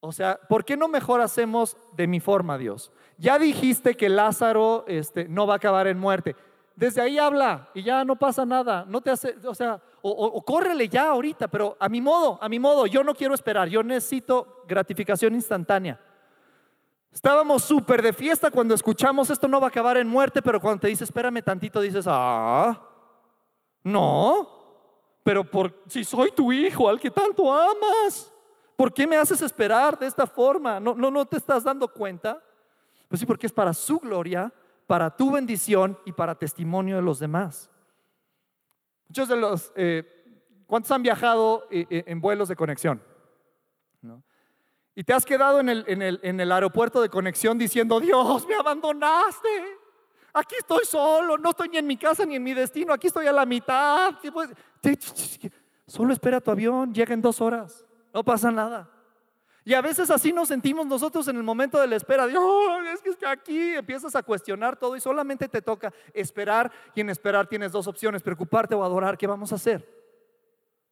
O 0.00 0.12
sea, 0.12 0.38
¿por 0.48 0.64
qué 0.64 0.76
no 0.76 0.88
mejor 0.88 1.20
hacemos 1.20 1.76
de 1.92 2.06
mi 2.06 2.20
forma, 2.20 2.58
Dios? 2.58 2.90
Ya 3.18 3.38
dijiste 3.38 3.94
que 3.96 4.08
Lázaro 4.08 4.84
este, 4.86 5.28
no 5.28 5.46
va 5.46 5.54
a 5.54 5.56
acabar 5.56 5.86
en 5.86 5.98
muerte. 5.98 6.36
Desde 6.74 7.00
ahí 7.00 7.18
habla 7.18 7.70
y 7.74 7.82
ya 7.82 8.04
no 8.04 8.16
pasa 8.16 8.44
nada. 8.44 8.84
No 8.88 9.00
te 9.00 9.10
hace, 9.10 9.36
o 9.46 9.54
sea, 9.54 9.80
o, 10.02 10.10
o 10.10 10.42
córrele 10.42 10.88
ya 10.88 11.08
ahorita, 11.08 11.48
pero 11.48 11.76
a 11.78 11.88
mi 11.88 12.00
modo, 12.00 12.38
a 12.42 12.48
mi 12.48 12.58
modo. 12.58 12.86
Yo 12.86 13.04
no 13.04 13.14
quiero 13.14 13.34
esperar. 13.34 13.68
Yo 13.68 13.82
necesito 13.82 14.64
gratificación 14.66 15.34
instantánea. 15.34 16.00
Estábamos 17.14 17.62
súper 17.62 18.02
de 18.02 18.12
fiesta 18.12 18.50
cuando 18.50 18.74
escuchamos 18.74 19.30
esto 19.30 19.46
no 19.46 19.60
va 19.60 19.68
a 19.68 19.70
acabar 19.70 19.96
en 19.96 20.08
muerte, 20.08 20.42
pero 20.42 20.60
cuando 20.60 20.80
te 20.80 20.88
dice 20.88 21.04
espérame 21.04 21.42
tantito 21.44 21.80
dices, 21.80 22.06
ah, 22.08 22.76
no, 23.84 24.48
pero 25.22 25.48
por, 25.48 25.80
si 25.86 26.02
soy 26.02 26.32
tu 26.32 26.52
hijo 26.52 26.88
al 26.88 26.98
que 26.98 27.12
tanto 27.12 27.54
amas, 27.54 28.32
¿por 28.74 28.92
qué 28.92 29.06
me 29.06 29.16
haces 29.16 29.40
esperar 29.42 29.96
de 29.96 30.06
esta 30.06 30.26
forma? 30.26 30.80
¿No, 30.80 30.96
no, 30.96 31.08
no 31.08 31.24
te 31.24 31.36
estás 31.36 31.62
dando 31.62 31.86
cuenta? 31.86 32.42
Pues 33.06 33.20
sí, 33.20 33.26
porque 33.26 33.46
es 33.46 33.52
para 33.52 33.72
su 33.72 34.00
gloria, 34.00 34.52
para 34.88 35.08
tu 35.08 35.30
bendición 35.30 35.96
y 36.04 36.10
para 36.10 36.34
testimonio 36.34 36.96
de 36.96 37.02
los 37.02 37.20
demás. 37.20 37.70
Muchos 39.08 39.28
de 39.28 39.36
los, 39.36 39.72
eh, 39.76 40.64
¿cuántos 40.66 40.90
han 40.90 41.04
viajado 41.04 41.68
eh, 41.70 41.86
eh, 41.88 42.04
en 42.08 42.20
vuelos 42.20 42.48
de 42.48 42.56
conexión? 42.56 43.00
¿No? 44.02 44.20
Y 44.94 45.02
te 45.02 45.12
has 45.12 45.24
quedado 45.24 45.60
en 45.60 45.68
el, 45.68 46.52
aeropuerto 46.52 47.02
de 47.02 47.08
conexión 47.08 47.58
diciendo, 47.58 47.98
Dios, 47.98 48.46
me 48.46 48.54
abandonaste. 48.54 49.48
Aquí 50.32 50.54
estoy 50.58 50.84
solo, 50.84 51.36
no 51.38 51.50
estoy 51.50 51.68
ni 51.68 51.78
en 51.78 51.86
mi 51.86 51.96
casa 51.96 52.24
ni 52.24 52.36
en 52.36 52.42
mi 52.42 52.54
destino, 52.54 52.92
aquí 52.92 53.08
estoy 53.08 53.26
a 53.26 53.32
la 53.32 53.46
mitad. 53.46 54.14
Solo 55.86 56.12
espera 56.12 56.40
tu 56.40 56.50
avión, 56.50 56.92
llega 56.92 57.14
en 57.14 57.22
dos 57.22 57.40
horas, 57.40 57.84
no 58.12 58.24
pasa 58.24 58.50
nada. 58.50 58.90
Y 59.66 59.72
a 59.72 59.80
veces 59.80 60.10
así 60.10 60.32
nos 60.32 60.48
sentimos 60.48 60.86
nosotros 60.86 61.26
en 61.28 61.36
el 61.36 61.42
momento 61.42 61.80
de 61.80 61.86
la 61.86 61.96
espera. 61.96 62.26
Dios, 62.26 62.42
es 63.04 63.16
que 63.16 63.26
aquí 63.26 63.74
empiezas 63.74 64.14
a 64.14 64.22
cuestionar 64.22 64.76
todo 64.76 64.94
y 64.94 65.00
solamente 65.00 65.48
te 65.48 65.62
toca 65.62 65.92
esperar. 66.12 66.70
Y 66.94 67.00
en 67.00 67.08
esperar 67.08 67.46
tienes 67.46 67.72
dos 67.72 67.86
opciones, 67.86 68.22
preocuparte 68.22 68.74
o 68.74 68.84
adorar. 68.84 69.16
¿Qué 69.16 69.26
vamos 69.26 69.52
a 69.52 69.54
hacer? 69.54 69.88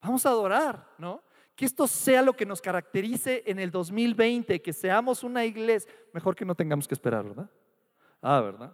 Vamos 0.01 0.25
a 0.25 0.31
adorar, 0.31 0.89
¿no? 0.97 1.23
Que 1.55 1.67
esto 1.67 1.87
sea 1.87 2.23
lo 2.23 2.35
que 2.35 2.47
nos 2.47 2.61
caracterice 2.61 3.43
en 3.47 3.59
el 3.59 3.71
2020, 3.71 4.63
que 4.63 4.73
seamos 4.73 5.23
una 5.23 5.45
iglesia. 5.45 5.91
Mejor 6.13 6.35
que 6.35 6.45
no 6.45 6.55
tengamos 6.55 6.89
que 6.89 6.95
esperar, 6.95 7.25
¿verdad? 7.25 7.51
Ah, 8.21 8.41
¿verdad? 8.41 8.73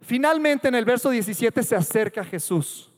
Finalmente 0.00 0.68
en 0.68 0.74
el 0.74 0.84
verso 0.84 1.10
17 1.10 1.62
se 1.62 1.76
acerca 1.76 2.24
Jesús. 2.24 2.92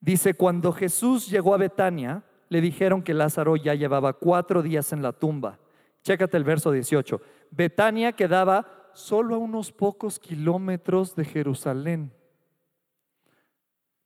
Dice, 0.00 0.34
cuando 0.34 0.72
Jesús 0.72 1.30
llegó 1.30 1.54
a 1.54 1.58
Betania, 1.58 2.22
le 2.48 2.60
dijeron 2.60 3.02
que 3.02 3.14
Lázaro 3.14 3.56
ya 3.56 3.74
llevaba 3.74 4.12
cuatro 4.12 4.62
días 4.62 4.92
en 4.92 5.00
la 5.00 5.12
tumba. 5.12 5.58
Chécate 6.02 6.36
el 6.36 6.44
verso 6.44 6.70
18. 6.70 7.20
Betania 7.50 8.12
quedaba 8.12 8.90
solo 8.92 9.34
a 9.34 9.38
unos 9.38 9.72
pocos 9.72 10.18
kilómetros 10.18 11.16
de 11.16 11.24
Jerusalén. 11.24 12.12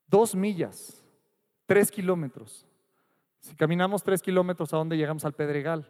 Dos 0.07 0.35
millas. 0.35 1.05
Tres 1.69 1.91
kilómetros. 1.91 2.65
Si 3.41 3.55
caminamos 3.55 4.03
tres 4.03 4.23
kilómetros, 4.23 4.73
¿a 4.73 4.79
dónde 4.79 4.97
llegamos? 4.97 5.27
Al 5.27 5.35
Pedregal. 5.35 5.87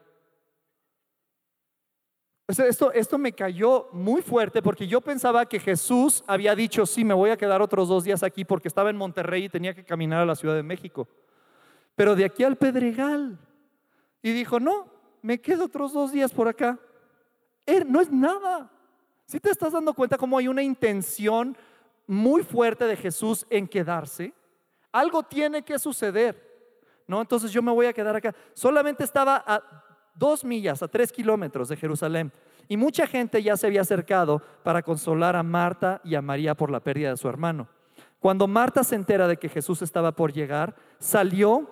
Esto, 2.49 3.17
me 3.17 3.33
cayó 3.33 3.89
muy 3.93 4.21
fuerte 4.21 4.61
porque 4.61 4.89
yo 4.89 5.01
pensaba 5.01 5.47
que 5.47 5.61
Jesús 5.61 6.25
había 6.27 6.57
dicho, 6.57 6.85
sí, 6.85 7.05
me 7.05 7.15
voy 7.15 7.31
a 7.31 7.37
quedar 7.37 7.63
otros 7.63 7.87
dos 7.87 8.03
días 8.03 8.25
aquí 8.25 8.45
porque 8.45 8.67
estaba 8.67 8.91
en 8.91 8.97
Monterrey 8.97 9.45
y 9.45 9.49
tenía 9.49 9.73
que 9.73 9.85
caminar 9.85 10.23
a 10.23 10.27
la 10.27 10.35
Ciudad 10.35 10.57
de 10.57 10.65
México. 10.65 11.07
Pero 11.95 12.17
de 12.17 12.25
aquí 12.25 12.43
al 12.43 12.57
Pedregal. 12.57 13.39
Y 14.21 14.33
dijo, 14.33 14.59
no, 14.59 14.89
me 15.23 15.41
quedo 15.41 15.67
otros 15.67 15.93
dos 15.93 16.11
días 16.11 16.33
por 16.33 16.49
acá. 16.49 16.77
Er, 17.65 17.89
no 17.89 18.01
es 18.01 18.11
nada. 18.11 18.69
Si 19.27 19.39
te 19.39 19.51
estás 19.51 19.75
dando 19.75 19.95
cuenta 19.95 20.19
cómo 20.19 20.39
hay 20.39 20.49
una 20.49 20.65
intención 20.65 21.57
muy 22.05 22.43
fuerte 22.43 22.85
de 22.87 22.97
Jesús 22.97 23.47
en 23.49 23.69
quedarse, 23.69 24.35
algo 24.93 25.23
tiene 25.23 25.63
que 25.63 25.79
suceder. 25.79 26.49
¿no? 27.09 27.21
Entonces 27.21 27.51
yo 27.51 27.63
me 27.63 27.73
voy 27.73 27.87
a 27.87 27.93
quedar 27.93 28.15
acá. 28.15 28.35
Solamente 28.55 29.03
estaba 29.03 29.43
a 29.47 29.63
dos 30.15 30.45
millas, 30.45 30.83
a 30.83 30.89
tres 30.89 31.11
kilómetros 31.11 31.69
de 31.69 31.77
Jerusalén. 31.77 32.33
Y 32.69 32.77
mucha 32.77 33.07
gente 33.07 33.43
ya 33.43 33.57
se 33.57 33.67
había 33.67 33.81
acercado 33.81 34.43
para 34.63 34.83
consolar 34.83 35.35
a 35.35 35.43
Marta 35.43 36.01
y 36.05 36.15
a 36.15 36.23
María 36.23 36.55
por 36.55 36.71
la 36.71 36.81
pérdida 36.81 37.11
de 37.11 37.17
su 37.17 37.29
hermano. 37.29 37.69
Cuando 38.21 38.47
Marta 38.47 38.85
se 38.85 38.95
entera 38.95 39.27
de 39.27 39.39
que 39.39 39.49
Jesús 39.49 39.81
estaba 39.81 40.13
por 40.13 40.33
llegar, 40.33 40.77
salió 40.99 41.71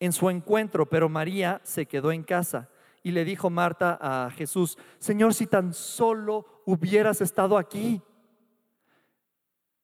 en 0.00 0.12
su 0.12 0.30
encuentro, 0.30 0.86
pero 0.86 1.08
María 1.08 1.60
se 1.64 1.86
quedó 1.86 2.12
en 2.12 2.22
casa. 2.22 2.70
Y 3.02 3.10
le 3.10 3.24
dijo 3.24 3.50
Marta 3.50 3.98
a 4.00 4.30
Jesús, 4.30 4.78
Señor, 4.98 5.34
si 5.34 5.46
tan 5.46 5.74
solo 5.74 6.62
hubieras 6.64 7.20
estado 7.20 7.58
aquí, 7.58 8.00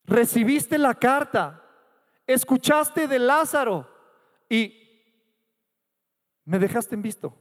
recibiste 0.05 0.79
la 0.79 0.95
carta, 0.95 1.68
escuchaste 2.29 3.09
de 3.09 3.19
Lázaro 3.19 3.89
y 4.49 4.75
me 6.45 6.59
dejaste 6.59 6.95
en 6.95 7.03
visto. 7.03 7.35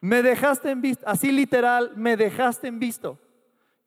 Me 0.00 0.22
dejaste 0.22 0.70
en 0.70 0.80
visto, 0.80 1.04
así 1.06 1.32
literal, 1.32 1.92
me 1.96 2.16
dejaste 2.16 2.68
en 2.68 2.78
visto. 2.78 3.18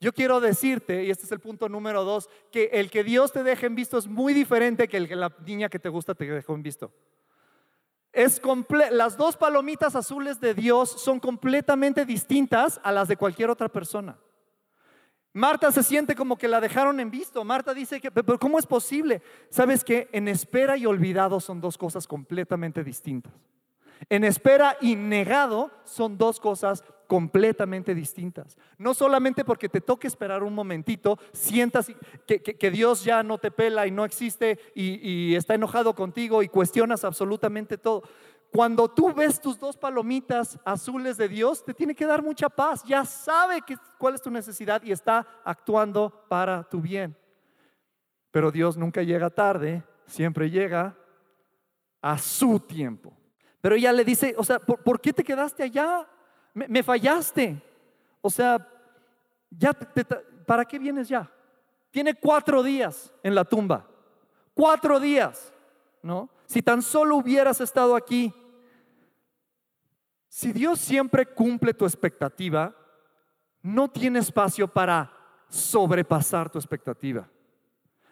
Yo 0.02 0.14
quiero 0.14 0.40
decirte, 0.40 1.04
y 1.04 1.10
este 1.10 1.26
es 1.26 1.32
el 1.32 1.40
punto 1.40 1.68
número 1.70 2.04
dos, 2.04 2.30
que 2.52 2.66
el 2.74 2.90
que 2.90 3.04
Dios 3.04 3.32
te 3.32 3.44
deje 3.44 3.66
en 3.66 3.76
visto 3.76 3.98
es 3.98 4.08
muy 4.08 4.34
diferente 4.34 4.88
que 4.88 4.98
el 4.98 5.08
que 5.08 5.16
la 5.16 5.34
niña 5.46 5.70
que 5.70 5.80
te 5.80 5.90
gusta 5.90 6.14
te 6.14 6.26
dejó 6.26 6.56
en 6.56 6.64
visto. 6.64 6.92
Es 8.12 8.42
las 8.92 9.18
dos 9.18 9.38
palomitas 9.38 9.96
azules 9.96 10.40
de 10.40 10.54
Dios 10.54 10.90
son 10.90 11.20
completamente 11.20 12.06
distintas 12.06 12.82
a 12.84 12.92
las 12.92 13.08
de 13.08 13.18
cualquier 13.18 13.50
otra 13.50 13.70
persona. 13.70 14.18
Marta 15.40 15.72
se 15.72 15.84
siente 15.84 16.16
como 16.16 16.38
que 16.38 16.50
la 16.50 16.60
dejaron 16.60 17.00
en 17.00 17.10
visto. 17.10 17.46
Marta 17.46 17.74
dice 17.74 18.02
que, 18.02 18.12
pero 18.12 18.38
¿cómo 18.38 18.60
es 18.60 18.66
posible? 18.66 19.22
¿Sabes 19.50 19.86
que 19.86 20.10
En 20.12 20.28
espera 20.28 20.76
y 20.76 20.86
olvidado 20.86 21.40
son 21.40 21.62
dos 21.62 21.78
cosas 21.78 22.08
completamente 22.08 22.84
distintas. 22.84 23.32
En 24.10 24.26
espera 24.26 24.76
y 24.82 24.98
negado 24.98 25.72
son 25.86 26.18
dos 26.18 26.42
cosas 26.42 26.84
completamente 27.08 27.96
distintas. 27.96 28.58
No 28.78 28.94
solamente 28.94 29.46
porque 29.46 29.70
te 29.70 29.80
toque 29.80 30.08
esperar 30.08 30.44
un 30.44 30.54
momentito, 30.54 31.18
sientas 31.32 31.90
que, 32.28 32.72
Dios 32.72 33.06
ya 33.06 33.24
no 33.24 33.38
te 33.38 33.50
pela 33.50 33.88
y 33.88 33.92
no 33.92 34.04
existe 34.04 34.60
y 34.76 35.36
está 35.36 35.54
enojado 35.54 35.96
contigo 35.96 36.44
y 36.44 36.50
cuestionas 36.50 37.06
absolutamente 37.06 37.78
todo. 37.78 38.04
Cuando 38.52 38.88
tú 38.88 39.14
ves 39.14 39.40
tus 39.40 39.60
dos 39.60 39.78
palomitas 39.78 40.58
azules 40.66 41.18
de 41.18 41.28
Dios, 41.28 41.64
te 41.64 41.74
tiene 41.74 41.94
que 41.94 42.06
dar 42.06 42.24
mucha 42.24 42.50
paz. 42.50 42.84
Ya 42.84 43.06
sabe 43.06 43.64
cuál 43.98 44.16
es 44.16 44.22
tu 44.22 44.32
necesidad 44.32 44.82
y 44.84 44.92
está 44.92 45.26
actuando 45.44 46.26
para 46.28 46.64
tu 46.64 46.82
bien. 46.82 47.16
Pero 48.32 48.52
Dios 48.52 48.76
nunca 48.76 49.04
llega 49.04 49.30
tarde, 49.30 49.84
siempre 50.06 50.50
llega 50.50 50.96
a 52.02 52.18
su 52.18 52.60
tiempo. 52.60 53.14
Pero 53.62 53.76
ella 53.76 53.92
le 53.92 54.04
dice, 54.04 54.34
o 54.38 54.44
sea, 54.44 54.60
¿por, 54.60 55.00
qué 55.00 55.14
te 55.14 55.24
quedaste 55.24 55.64
allá? 55.64 56.08
Me, 56.54 56.82
fallaste. 56.82 57.62
O 58.22 58.30
sea, 58.30 58.68
ya 59.50 59.74
¿para 60.46 60.66
qué 60.66 60.80
vienes 60.80 61.10
ya? 61.10 61.30
Tiene 61.92 62.14
cuatro 62.16 62.64
días 62.64 63.14
en 63.22 63.36
la 63.36 63.44
tumba. 63.44 63.88
Cuatro 64.54 65.00
días, 65.00 65.54
¿no? 66.02 66.30
Si 66.46 66.62
tan 66.62 66.82
solo 66.82 67.18
hubieras 67.18 67.62
estado 67.62 67.96
aquí, 67.96 68.34
si 70.30 70.54
Dios 70.54 70.80
siempre 70.80 71.26
cumple 71.26 71.74
tu 71.74 71.86
expectativa, 71.86 72.76
no 73.64 73.90
tiene 73.90 74.20
espacio 74.20 74.68
para 74.68 75.12
sobrepasar 75.50 76.50
tu 76.50 76.60
expectativa. 76.60 77.28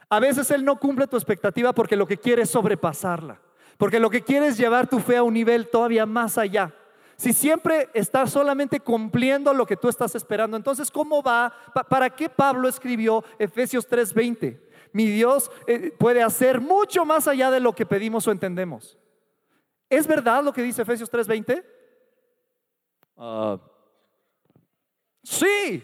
A 0.10 0.20
veces 0.20 0.50
Él 0.52 0.66
no 0.66 0.78
cumple 0.80 1.08
tu 1.08 1.16
expectativa 1.16 1.74
porque 1.74 1.96
lo 1.96 2.08
que 2.08 2.18
quiere 2.18 2.42
es 2.42 2.50
sobrepasarla, 2.50 3.40
porque 3.78 4.00
lo 4.00 4.10
que 4.10 4.24
quiere 4.24 4.48
es 4.48 4.58
llevar 4.58 4.90
tu 4.90 5.00
fe 5.00 5.18
a 5.18 5.24
un 5.24 5.36
nivel 5.36 5.70
todavía 5.70 6.06
más 6.08 6.38
allá. 6.40 6.74
Si 7.18 7.34
siempre 7.34 7.90
estás 7.94 8.32
solamente 8.32 8.80
cumpliendo 8.80 9.54
lo 9.54 9.66
que 9.66 9.78
tú 9.78 9.88
estás 9.88 10.16
esperando, 10.16 10.58
entonces 10.58 10.90
¿cómo 10.90 11.22
va? 11.22 11.54
¿Para 11.90 12.10
qué 12.10 12.30
Pablo 12.30 12.68
escribió 12.68 13.24
Efesios 13.38 13.88
3:20? 13.88 14.60
Mi 14.92 15.06
Dios 15.06 15.52
eh, 15.68 15.92
puede 15.98 16.24
hacer 16.24 16.62
mucho 16.62 17.06
más 17.06 17.28
allá 17.28 17.52
de 17.52 17.60
lo 17.60 17.74
que 17.74 17.86
pedimos 17.86 18.28
o 18.28 18.32
entendemos. 18.32 18.98
¿Es 19.90 20.08
verdad 20.08 20.44
lo 20.44 20.54
que 20.54 20.64
dice 20.64 20.82
Efesios 20.82 21.12
3:20? 21.12 21.77
Ah, 23.18 23.60
sí, 25.24 25.84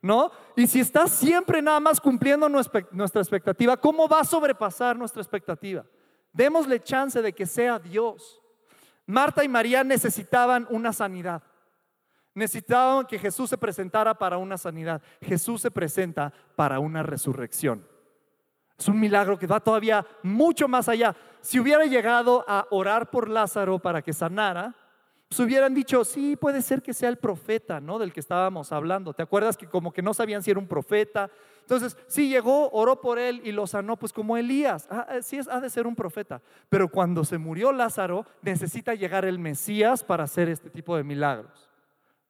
¿no? 0.00 0.30
Y 0.56 0.66
si 0.66 0.80
estás 0.80 1.12
siempre 1.12 1.60
nada 1.60 1.80
más 1.80 2.00
cumpliendo 2.00 2.48
nuestra 2.48 3.20
expectativa, 3.20 3.76
¿cómo 3.76 4.08
va 4.08 4.20
a 4.20 4.24
sobrepasar 4.24 4.96
nuestra 4.96 5.20
expectativa? 5.20 5.84
Démosle 6.32 6.82
chance 6.82 7.20
de 7.20 7.32
que 7.32 7.46
sea 7.46 7.78
Dios. 7.78 8.40
Marta 9.06 9.44
y 9.44 9.48
María 9.48 9.84
necesitaban 9.84 10.66
una 10.70 10.92
sanidad. 10.92 11.42
Necesitaban 12.34 13.06
que 13.06 13.18
Jesús 13.18 13.48
se 13.48 13.56
presentara 13.56 14.14
para 14.14 14.36
una 14.36 14.58
sanidad. 14.58 15.00
Jesús 15.22 15.62
se 15.62 15.70
presenta 15.70 16.32
para 16.54 16.78
una 16.78 17.02
resurrección. 17.02 17.86
Es 18.78 18.88
un 18.88 19.00
milagro 19.00 19.38
que 19.38 19.46
va 19.46 19.60
todavía 19.60 20.06
mucho 20.22 20.68
más 20.68 20.88
allá. 20.88 21.16
Si 21.40 21.58
hubiera 21.58 21.86
llegado 21.86 22.44
a 22.46 22.66
orar 22.70 23.10
por 23.10 23.30
Lázaro 23.30 23.78
para 23.78 24.02
que 24.02 24.12
sanara, 24.12 24.74
pues 25.28 25.40
hubieran 25.40 25.74
dicho, 25.74 26.04
sí, 26.04 26.36
puede 26.36 26.62
ser 26.62 26.82
que 26.82 26.94
sea 26.94 27.08
el 27.08 27.16
profeta, 27.16 27.80
¿no? 27.80 27.98
Del 27.98 28.12
que 28.12 28.20
estábamos 28.20 28.70
hablando. 28.70 29.12
¿Te 29.12 29.24
acuerdas 29.24 29.56
que 29.56 29.66
como 29.66 29.92
que 29.92 30.02
no 30.02 30.14
sabían 30.14 30.42
si 30.42 30.52
era 30.52 30.60
un 30.60 30.68
profeta? 30.68 31.30
Entonces, 31.62 31.96
sí 32.06 32.28
llegó, 32.28 32.70
oró 32.70 33.00
por 33.00 33.18
él 33.18 33.40
y 33.42 33.50
lo 33.50 33.66
sanó, 33.66 33.96
pues 33.96 34.12
como 34.12 34.36
Elías. 34.36 34.86
Ah, 34.88 35.06
eh, 35.10 35.22
sí, 35.22 35.40
ha 35.50 35.60
de 35.60 35.68
ser 35.68 35.88
un 35.88 35.96
profeta. 35.96 36.40
Pero 36.68 36.88
cuando 36.88 37.24
se 37.24 37.38
murió 37.38 37.72
Lázaro, 37.72 38.24
necesita 38.40 38.94
llegar 38.94 39.24
el 39.24 39.40
Mesías 39.40 40.04
para 40.04 40.24
hacer 40.24 40.48
este 40.48 40.70
tipo 40.70 40.96
de 40.96 41.02
milagros. 41.02 41.68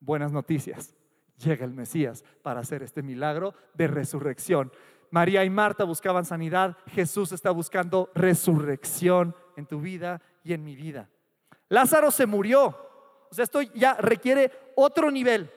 Buenas 0.01 0.33
noticias. 0.33 0.95
Llega 1.37 1.67
el 1.67 1.75
Mesías 1.75 2.25
para 2.43 2.61
hacer 2.61 2.83
este 2.83 3.03
milagro 3.03 3.53
de 3.75 3.89
resurrección. 3.89 4.73
María 5.11 5.45
y 5.45 5.51
Marta 5.51 5.85
buscaban 5.85 6.25
sanidad. 6.25 6.79
Jesús 6.87 7.31
está 7.33 7.51
buscando 7.51 8.11
resurrección 8.15 9.37
en 9.57 9.67
tu 9.67 9.83
vida 9.83 10.23
y 10.43 10.55
en 10.55 10.65
mi 10.65 10.77
vida. 10.77 11.11
Lázaro 11.69 12.11
se 12.11 12.25
murió. 12.25 12.86
O 13.31 13.35
sea, 13.35 13.45
esto 13.45 13.63
ya 13.63 13.95
requiere 13.95 14.53
otro 14.75 15.11
nivel. 15.11 15.51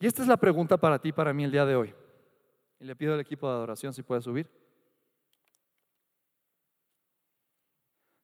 Y 0.00 0.06
esta 0.06 0.22
es 0.22 0.28
la 0.28 0.36
pregunta 0.36 0.76
para 0.76 0.98
ti, 0.98 1.12
para 1.12 1.32
mí 1.32 1.44
el 1.44 1.50
día 1.50 1.64
de 1.64 1.76
hoy. 1.76 1.94
Y 2.80 2.84
le 2.84 2.94
pido 2.94 3.14
al 3.14 3.20
equipo 3.20 3.48
de 3.48 3.54
adoración 3.54 3.92
si 3.92 4.02
puede 4.02 4.22
subir. 4.22 4.48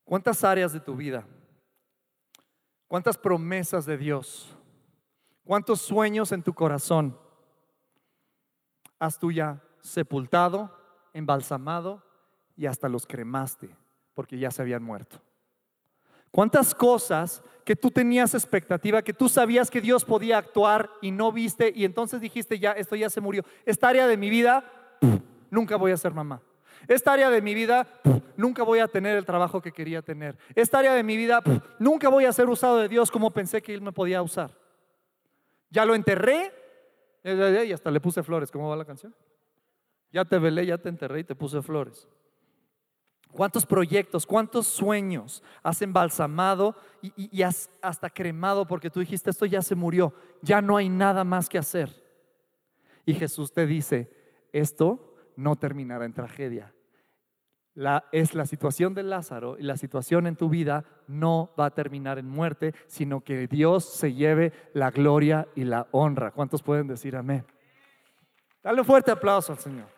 ¿Cuántas 0.04 0.44
áreas 0.44 0.72
de 0.72 0.80
tu 0.80 0.94
vida? 0.94 1.26
¿Cuántas 2.86 3.18
promesas 3.18 3.86
de 3.86 3.96
Dios? 3.96 4.56
¿Cuántos 5.44 5.80
sueños 5.80 6.30
en 6.32 6.42
tu 6.42 6.54
corazón 6.54 7.18
has 8.98 9.18
tú 9.18 9.32
ya 9.32 9.62
sepultado, 9.80 10.74
embalsamado 11.12 12.02
y 12.56 12.66
hasta 12.66 12.88
los 12.88 13.06
cremaste 13.06 13.76
porque 14.14 14.38
ya 14.38 14.50
se 14.50 14.62
habían 14.62 14.82
muerto? 14.82 15.20
¿Cuántas 16.34 16.74
cosas 16.74 17.44
que 17.64 17.76
tú 17.76 17.92
tenías 17.92 18.34
expectativa, 18.34 19.02
que 19.02 19.12
tú 19.12 19.28
sabías 19.28 19.70
que 19.70 19.80
Dios 19.80 20.04
podía 20.04 20.36
actuar 20.36 20.90
y 21.00 21.12
no 21.12 21.30
viste 21.30 21.72
y 21.72 21.84
entonces 21.84 22.20
dijiste, 22.20 22.58
ya, 22.58 22.72
esto 22.72 22.96
ya 22.96 23.08
se 23.08 23.20
murió? 23.20 23.44
Esta 23.64 23.90
área 23.90 24.08
de 24.08 24.16
mi 24.16 24.30
vida, 24.30 24.64
nunca 25.48 25.76
voy 25.76 25.92
a 25.92 25.96
ser 25.96 26.12
mamá. 26.12 26.42
Esta 26.88 27.12
área 27.12 27.30
de 27.30 27.40
mi 27.40 27.54
vida, 27.54 27.86
nunca 28.36 28.64
voy 28.64 28.80
a 28.80 28.88
tener 28.88 29.16
el 29.16 29.24
trabajo 29.24 29.62
que 29.62 29.70
quería 29.70 30.02
tener. 30.02 30.36
Esta 30.56 30.80
área 30.80 30.92
de 30.94 31.04
mi 31.04 31.16
vida, 31.16 31.40
nunca 31.78 32.08
voy 32.08 32.24
a 32.24 32.32
ser 32.32 32.48
usado 32.48 32.78
de 32.78 32.88
Dios 32.88 33.12
como 33.12 33.30
pensé 33.30 33.62
que 33.62 33.72
Él 33.72 33.80
me 33.80 33.92
podía 33.92 34.20
usar. 34.20 34.50
Ya 35.70 35.84
lo 35.84 35.94
enterré 35.94 36.52
y 37.22 37.70
hasta 37.70 37.92
le 37.92 38.00
puse 38.00 38.24
flores. 38.24 38.50
¿Cómo 38.50 38.68
va 38.68 38.74
la 38.74 38.84
canción? 38.84 39.14
Ya 40.10 40.24
te 40.24 40.40
velé, 40.40 40.66
ya 40.66 40.78
te 40.78 40.88
enterré 40.88 41.20
y 41.20 41.24
te 41.24 41.36
puse 41.36 41.62
flores. 41.62 42.08
¿Cuántos 43.34 43.66
proyectos, 43.66 44.26
cuántos 44.26 44.68
sueños 44.68 45.42
has 45.64 45.82
embalsamado 45.82 46.76
y, 47.02 47.42
has 47.42 47.68
hasta 47.82 48.08
cremado 48.08 48.64
porque 48.64 48.90
tú 48.90 49.00
dijiste, 49.00 49.30
esto 49.30 49.44
ya 49.44 49.60
se 49.60 49.74
murió, 49.74 50.14
ya 50.40 50.62
no 50.62 50.76
hay 50.76 50.88
nada 50.88 51.24
más 51.24 51.48
que 51.48 51.58
hacer? 51.58 51.90
Y 53.04 53.14
Jesús 53.14 53.52
te 53.52 53.66
dice, 53.66 54.08
esto 54.52 55.16
no 55.34 55.56
terminará 55.56 56.04
en 56.04 56.12
tragedia. 56.12 56.72
Es 58.12 58.36
la 58.36 58.46
situación 58.46 58.94
de 58.94 59.02
Lázaro 59.02 59.58
y 59.58 59.64
la 59.64 59.76
situación 59.76 60.28
en 60.28 60.36
tu 60.36 60.48
vida 60.48 60.84
no 61.08 61.52
va 61.58 61.66
a 61.66 61.74
terminar 61.74 62.20
en 62.20 62.28
muerte, 62.28 62.72
sino 62.86 63.22
que 63.22 63.48
Dios 63.48 63.84
se 63.84 64.14
lleve 64.14 64.52
la 64.74 64.92
gloria 64.92 65.48
y 65.56 65.64
la 65.64 65.88
honra. 65.90 66.30
¿Cuántos 66.30 66.62
pueden 66.62 66.86
decir 66.86 67.16
amén? 67.16 67.44
Dale 68.62 68.80
un 68.80 68.86
fuerte 68.86 69.10
aplauso 69.10 69.52
al 69.52 69.58
Señor. 69.58 69.93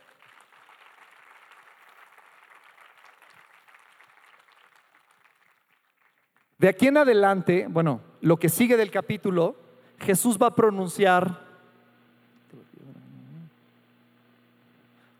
De 6.58 6.68
aquí 6.68 6.86
en 6.86 6.96
adelante, 6.96 7.66
bueno, 7.68 8.00
lo 8.22 8.38
que 8.38 8.48
sigue 8.48 8.76
del 8.76 8.90
capítulo, 8.90 9.56
Jesús 9.98 10.38
va 10.40 10.48
a 10.48 10.54
pronunciar 10.54 11.44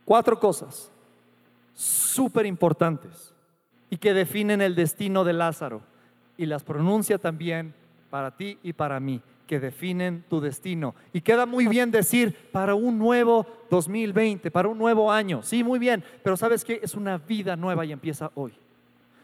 cuatro 0.05 0.39
cosas 0.41 0.91
súper 1.75 2.47
importantes 2.47 3.35
y 3.91 3.99
que 3.99 4.15
definen 4.15 4.63
el 4.63 4.75
destino 4.75 5.25
de 5.25 5.35
Lázaro 5.35 5.83
y 6.39 6.47
las 6.47 6.65
pronuncia 6.65 7.19
también 7.19 7.75
para 8.09 8.35
ti 8.35 8.59
y 8.63 8.73
para 8.73 8.99
mí, 8.99 9.21
que 9.47 9.61
definen 9.61 10.25
tu 10.31 10.41
destino. 10.41 10.95
Y 11.13 11.21
queda 11.21 11.45
muy 11.45 11.67
bien 11.67 11.91
decir 11.91 12.35
para 12.51 12.75
un 12.75 12.99
nuevo 12.99 13.47
2020, 13.71 14.51
para 14.51 14.69
un 14.69 14.79
nuevo 14.79 15.13
año. 15.13 15.43
Sí, 15.43 15.63
muy 15.63 15.79
bien, 15.79 16.03
pero 16.23 16.37
sabes 16.37 16.65
que 16.65 16.81
es 16.83 16.95
una 16.95 17.19
vida 17.19 17.57
nueva 17.57 17.85
y 17.85 17.93
empieza 17.93 18.31
hoy 18.35 18.55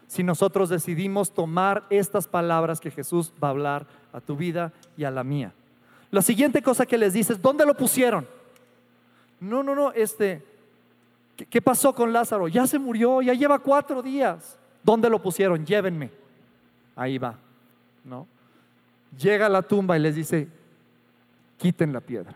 si 0.07 0.23
nosotros 0.23 0.69
decidimos 0.69 1.31
tomar 1.31 1.85
estas 1.89 2.27
palabras 2.27 2.79
que 2.79 2.91
Jesús 2.91 3.31
va 3.43 3.47
a 3.47 3.51
hablar 3.51 3.87
a 4.11 4.21
tu 4.21 4.35
vida 4.35 4.71
y 4.95 5.03
a 5.03 5.11
la 5.11 5.23
mía. 5.23 5.53
La 6.11 6.21
siguiente 6.21 6.61
cosa 6.61 6.85
que 6.85 6.97
les 6.97 7.13
dices, 7.13 7.41
¿dónde 7.41 7.65
lo 7.65 7.75
pusieron? 7.75 8.27
No, 9.39 9.63
no, 9.63 9.73
no, 9.73 9.91
este, 9.91 10.45
¿qué, 11.49 11.61
pasó 11.61 11.93
con 11.93 12.13
Lázaro? 12.13 12.47
Ya 12.47 12.67
se 12.67 12.77
murió, 12.77 13.21
ya 13.21 13.33
lleva 13.33 13.59
cuatro 13.59 14.01
días. 14.01 14.57
¿Dónde 14.83 15.09
lo 15.09 15.21
pusieron? 15.21 15.65
Llévenme. 15.65 16.11
Ahí 16.95 17.17
va, 17.17 17.35
¿no? 18.03 18.27
Llega 19.17 19.47
a 19.47 19.49
la 19.49 19.61
tumba 19.63 19.97
y 19.97 20.01
les 20.01 20.15
dice, 20.15 20.47
quiten 21.57 21.91
la 21.91 22.01
piedra. 22.01 22.35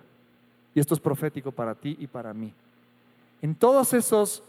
Y 0.74 0.80
esto 0.80 0.94
es 0.94 1.00
profético 1.00 1.52
para 1.52 1.76
ti 1.76 1.96
y 2.00 2.08
para 2.08 2.34
mí. 2.34 2.54
En 3.42 3.56
todos 3.56 3.94
esos 3.94 4.44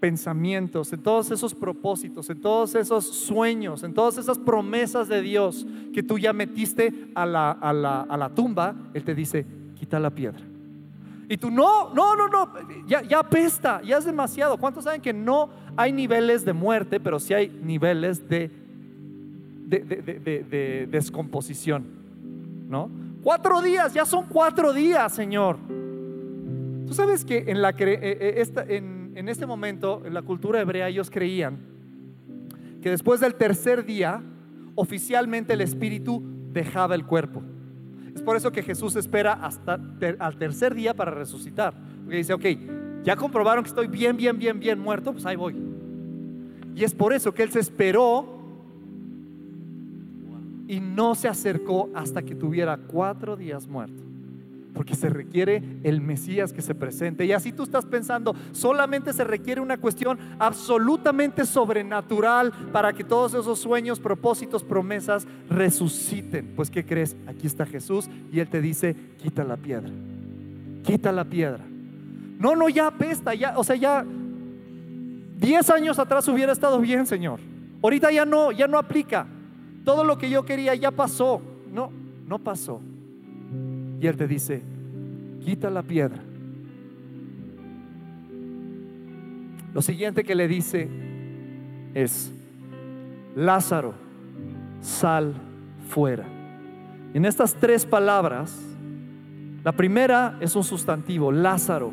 pensamientos, 0.00 0.92
en 0.92 1.02
todos 1.02 1.30
esos 1.30 1.54
propósitos, 1.54 2.28
en 2.30 2.40
todos 2.40 2.74
esos 2.74 3.06
sueños, 3.06 3.82
en 3.82 3.94
todas 3.94 4.18
esas 4.18 4.38
promesas 4.38 5.08
de 5.08 5.22
Dios 5.22 5.66
que 5.92 6.02
tú 6.02 6.18
ya 6.18 6.32
metiste 6.32 7.08
a 7.14 7.24
la, 7.24 7.52
a 7.52 7.72
la, 7.72 8.02
a 8.02 8.16
la 8.16 8.28
tumba, 8.28 8.74
Él 8.92 9.04
te 9.04 9.14
dice, 9.14 9.46
quita 9.78 9.98
la 9.98 10.10
piedra. 10.10 10.42
Y 11.28 11.38
tú, 11.38 11.50
no, 11.50 11.94
no, 11.94 12.14
no, 12.16 12.28
no, 12.28 12.50
ya, 12.86 13.02
ya 13.02 13.20
apesta, 13.20 13.80
ya 13.82 13.96
es 13.96 14.04
demasiado. 14.04 14.58
¿Cuántos 14.58 14.84
saben 14.84 15.00
que 15.00 15.14
no 15.14 15.48
hay 15.76 15.90
niveles 15.92 16.44
de 16.44 16.52
muerte, 16.52 17.00
pero 17.00 17.18
sí 17.18 17.32
hay 17.32 17.48
niveles 17.48 18.28
de, 18.28 18.50
de, 19.66 19.80
de, 19.80 20.44
de 20.44 20.86
descomposición? 20.90 21.84
¿No? 22.68 22.90
Cuatro 23.22 23.62
días, 23.62 23.94
ya 23.94 24.04
son 24.04 24.26
cuatro 24.28 24.74
días, 24.74 25.14
Señor. 25.14 25.56
Tú 26.86 26.92
sabes 26.92 27.24
que 27.24 27.44
en, 27.46 27.62
la, 27.62 27.70
eh, 27.70 28.34
esta, 28.36 28.62
en, 28.64 28.93
en 29.14 29.28
este 29.28 29.46
momento, 29.46 30.02
en 30.04 30.14
la 30.14 30.22
cultura 30.22 30.60
hebrea, 30.60 30.88
ellos 30.88 31.10
creían 31.10 31.58
que 32.82 32.90
después 32.90 33.20
del 33.20 33.34
tercer 33.34 33.84
día, 33.84 34.22
oficialmente 34.74 35.54
el 35.54 35.60
espíritu 35.60 36.22
dejaba 36.52 36.94
el 36.94 37.06
cuerpo. 37.06 37.42
Es 38.14 38.22
por 38.22 38.36
eso 38.36 38.52
que 38.52 38.62
Jesús 38.62 38.94
espera 38.96 39.32
hasta 39.34 39.80
al 40.18 40.36
tercer 40.36 40.74
día 40.74 40.94
para 40.94 41.10
resucitar. 41.10 41.74
Porque 42.02 42.18
dice, 42.18 42.32
ok, 42.34 42.44
ya 43.02 43.16
comprobaron 43.16 43.64
que 43.64 43.68
estoy 43.68 43.86
bien, 43.88 44.16
bien, 44.16 44.38
bien, 44.38 44.60
bien 44.60 44.78
muerto, 44.78 45.12
pues 45.12 45.24
ahí 45.26 45.36
voy. 45.36 45.56
Y 46.74 46.84
es 46.84 46.94
por 46.94 47.12
eso 47.12 47.32
que 47.32 47.42
Él 47.42 47.50
se 47.50 47.60
esperó 47.60 48.38
y 50.68 50.80
no 50.80 51.14
se 51.14 51.28
acercó 51.28 51.90
hasta 51.94 52.22
que 52.22 52.34
tuviera 52.34 52.76
cuatro 52.76 53.36
días 53.36 53.66
muerto 53.66 54.03
porque 54.74 54.94
se 54.94 55.08
requiere 55.08 55.62
el 55.84 56.00
Mesías 56.00 56.52
que 56.52 56.60
se 56.60 56.74
presente. 56.74 57.24
Y 57.24 57.32
así 57.32 57.52
tú 57.52 57.62
estás 57.62 57.86
pensando, 57.86 58.34
solamente 58.52 59.12
se 59.12 59.24
requiere 59.24 59.60
una 59.60 59.78
cuestión 59.78 60.18
absolutamente 60.38 61.46
sobrenatural 61.46 62.52
para 62.72 62.92
que 62.92 63.04
todos 63.04 63.34
esos 63.34 63.58
sueños, 63.58 64.00
propósitos, 64.00 64.64
promesas 64.64 65.26
resuciten. 65.48 66.52
Pues 66.56 66.70
¿qué 66.70 66.84
crees? 66.84 67.16
Aquí 67.26 67.46
está 67.46 67.64
Jesús 67.64 68.10
y 68.32 68.40
Él 68.40 68.48
te 68.48 68.60
dice, 68.60 68.96
quita 69.22 69.44
la 69.44 69.56
piedra, 69.56 69.90
quita 70.82 71.12
la 71.12 71.24
piedra. 71.24 71.64
No, 72.38 72.56
no, 72.56 72.68
ya 72.68 72.88
apesta, 72.88 73.34
ya, 73.34 73.56
o 73.56 73.64
sea, 73.64 73.76
ya 73.76 74.04
10 74.04 75.70
años 75.70 75.98
atrás 75.98 76.26
hubiera 76.28 76.52
estado 76.52 76.80
bien, 76.80 77.06
Señor. 77.06 77.40
Ahorita 77.82 78.10
ya 78.10 78.24
no, 78.24 78.50
ya 78.50 78.66
no 78.66 78.78
aplica. 78.78 79.26
Todo 79.84 80.04
lo 80.04 80.18
que 80.18 80.30
yo 80.30 80.44
quería 80.44 80.74
ya 80.74 80.90
pasó. 80.90 81.40
No, 81.70 81.92
no 82.26 82.38
pasó. 82.38 82.80
Y 84.00 84.06
Él 84.06 84.16
te 84.16 84.26
dice, 84.26 84.62
quita 85.44 85.70
la 85.70 85.82
piedra. 85.82 86.22
Lo 89.74 89.82
siguiente 89.82 90.22
que 90.22 90.34
le 90.34 90.46
dice 90.46 90.88
es, 91.94 92.32
Lázaro, 93.34 93.94
sal 94.80 95.34
fuera. 95.88 96.24
En 97.12 97.24
estas 97.24 97.54
tres 97.54 97.84
palabras, 97.84 98.56
la 99.64 99.72
primera 99.72 100.36
es 100.40 100.54
un 100.54 100.62
sustantivo, 100.62 101.32
Lázaro. 101.32 101.92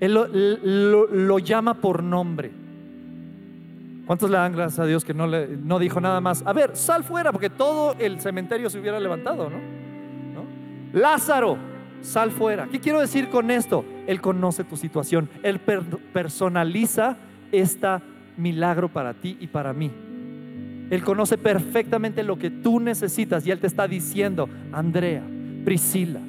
Él 0.00 0.14
lo, 0.14 1.38
llama 1.40 1.74
por 1.74 2.02
nombre. 2.02 2.52
¿Cuántos 4.06 4.30
le 4.30 4.36
dan 4.36 4.52
gracias 4.52 4.78
a 4.78 4.86
Dios 4.86 5.04
que 5.04 5.12
no, 5.12 5.26
le, 5.26 5.48
no 5.48 5.78
dijo 5.78 6.00
nada 6.00 6.20
más? 6.20 6.42
A 6.46 6.52
ver, 6.52 6.76
sal 6.76 7.02
fuera, 7.02 7.32
porque 7.32 7.50
todo 7.50 7.94
el 7.98 8.20
cementerio 8.20 8.70
se 8.70 8.78
hubiera 8.78 9.00
levantado, 9.00 9.50
¿no? 9.50 9.77
Lázaro, 10.92 11.58
sal 12.00 12.30
fuera. 12.30 12.66
¿Qué 12.66 12.80
quiero 12.80 13.00
decir 13.00 13.28
con 13.28 13.50
esto? 13.50 13.84
Él 14.06 14.20
conoce 14.20 14.64
tu 14.64 14.76
situación. 14.76 15.28
Él 15.42 15.60
personaliza 16.12 17.16
este 17.52 17.88
milagro 18.36 18.88
para 18.88 19.14
ti 19.14 19.36
y 19.40 19.46
para 19.46 19.72
mí. 19.72 19.90
Él 20.90 21.04
conoce 21.04 21.36
perfectamente 21.36 22.22
lo 22.22 22.38
que 22.38 22.50
tú 22.50 22.80
necesitas 22.80 23.46
y 23.46 23.50
Él 23.50 23.60
te 23.60 23.66
está 23.66 23.86
diciendo, 23.86 24.48
Andrea, 24.72 25.22
Priscila, 25.64 26.20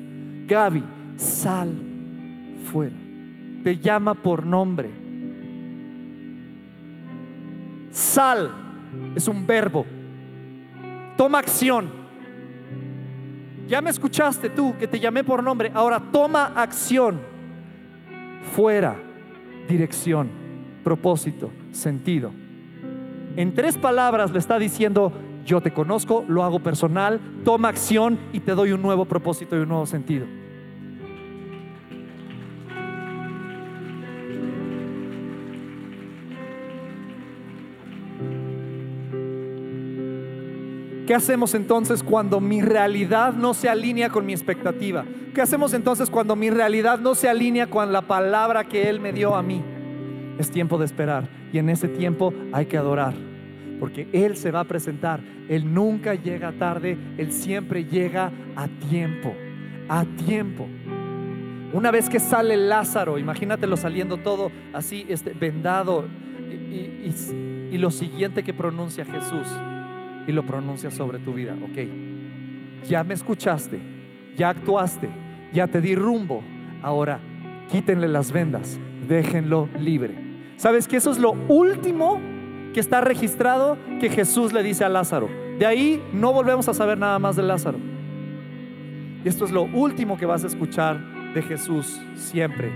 Gaby, 0.48 0.84
sal 1.16 1.74
fuera. 2.72 2.96
Te 3.64 3.78
llama 3.78 4.16
por 4.16 4.46
nombre. 4.46 4.90
Sal 7.92 8.52
es 9.16 9.28
un 9.28 9.48
verbo. 9.48 9.86
Toma 11.16 11.40
acción. 11.40 11.99
Ya 13.70 13.82
me 13.82 13.92
escuchaste 13.92 14.50
tú 14.50 14.76
que 14.80 14.88
te 14.88 15.00
llamé 15.00 15.24
por 15.24 15.44
nombre. 15.44 15.72
Ahora 15.76 16.02
toma 16.12 16.54
acción. 16.56 17.22
Fuera, 18.56 18.96
dirección, 19.68 20.28
propósito, 20.84 21.52
sentido. 21.72 22.32
En 23.36 23.54
tres 23.54 23.78
palabras 23.78 24.32
le 24.32 24.40
está 24.40 24.58
diciendo, 24.58 25.14
yo 25.46 25.62
te 25.62 25.72
conozco, 25.72 26.26
lo 26.28 26.44
hago 26.44 26.62
personal, 26.62 27.22
toma 27.46 27.70
acción 27.70 28.18
y 28.34 28.40
te 28.40 28.56
doy 28.56 28.72
un 28.72 28.82
nuevo 28.82 29.06
propósito 29.06 29.56
y 29.56 29.60
un 29.60 29.70
nuevo 29.70 29.86
sentido. 29.86 30.26
¿Qué 41.10 41.16
hacemos 41.16 41.56
entonces 41.56 42.04
cuando 42.04 42.40
mi 42.40 42.62
realidad 42.62 43.34
no 43.34 43.56
se 43.56 43.68
alinea 43.68 44.12
con 44.12 44.28
mi 44.28 44.32
expectativa? 44.32 45.06
¿Qué 45.34 45.42
hacemos 45.42 45.74
entonces 45.74 46.08
cuando 46.08 46.36
mi 46.36 46.52
realidad 46.52 47.00
no 47.00 47.16
se 47.16 47.28
alinea 47.28 47.66
con 47.66 47.92
la 47.92 48.04
palabra 48.04 48.66
que 48.66 48.88
Él 48.88 49.00
me 49.00 49.12
dio 49.12 49.34
a 49.34 49.42
mí? 49.42 49.64
Es 50.38 50.52
tiempo 50.52 50.78
de 50.78 50.86
esperar 50.86 51.28
y 51.52 51.58
en 51.58 51.70
ese 51.70 51.88
tiempo 51.88 52.32
hay 52.52 52.68
que 52.68 52.78
adorar, 52.78 53.16
porque 53.80 54.08
Él 54.14 54.38
se 54.38 54.52
va 54.52 54.60
a 54.60 54.66
presentar. 54.66 55.20
Él 55.50 55.74
nunca 55.74 56.14
llega 56.14 56.52
tarde, 56.52 56.96
Él 57.18 57.32
siempre 57.32 57.86
llega 57.86 58.32
a 58.56 58.68
tiempo, 58.68 59.34
a 59.88 60.06
tiempo. 60.28 60.68
Una 61.74 61.90
vez 61.90 62.08
que 62.08 62.20
sale 62.20 62.56
Lázaro, 62.56 63.18
imagínatelo 63.18 63.78
saliendo 63.78 64.18
todo 64.18 64.52
así, 64.74 65.08
este, 65.10 65.34
vendado, 65.34 66.06
y 66.72 67.78
lo 67.80 67.90
siguiente 67.90 68.44
que 68.44 68.54
pronuncia 68.54 69.06
Jesús 69.06 69.48
y 70.30 70.32
lo 70.32 70.46
pronuncias 70.46 70.94
sobre 70.94 71.18
tu 71.18 71.34
vida. 71.34 71.58
Ok, 71.64 72.88
ya 72.88 73.04
me 73.04 73.16
escuchaste, 73.16 73.80
ya 74.38 74.50
actuaste, 74.50 75.10
ya 75.52 75.68
te 75.68 75.82
di 75.82 75.96
rumbo. 75.96 76.44
Ahora 76.84 77.20
quítenle 77.72 78.08
las 78.08 78.32
vendas, 78.32 78.80
déjenlo 79.08 79.68
libre. 79.80 80.14
¿Sabes 80.56 80.88
que 80.88 80.98
eso 80.98 81.10
es 81.12 81.18
lo 81.18 81.32
último 81.48 82.22
que 82.74 82.80
está 82.80 83.02
registrado 83.02 83.78
que 84.00 84.10
Jesús 84.10 84.54
le 84.54 84.62
dice 84.62 84.86
a 84.86 84.90
Lázaro? 84.90 85.30
De 85.58 85.66
ahí 85.66 86.02
no 86.14 86.32
volvemos 86.32 86.70
a 86.70 86.76
saber 86.76 87.00
nada 87.00 87.18
más 87.18 87.36
de 87.36 87.44
Lázaro. 87.44 87.80
Y 89.26 89.28
esto 89.28 89.46
es 89.46 89.52
lo 89.52 89.64
último 89.64 90.18
que 90.18 90.28
vas 90.28 90.44
a 90.44 90.48
escuchar 90.48 91.34
de 91.34 91.42
Jesús 91.42 92.00
siempre. 92.16 92.72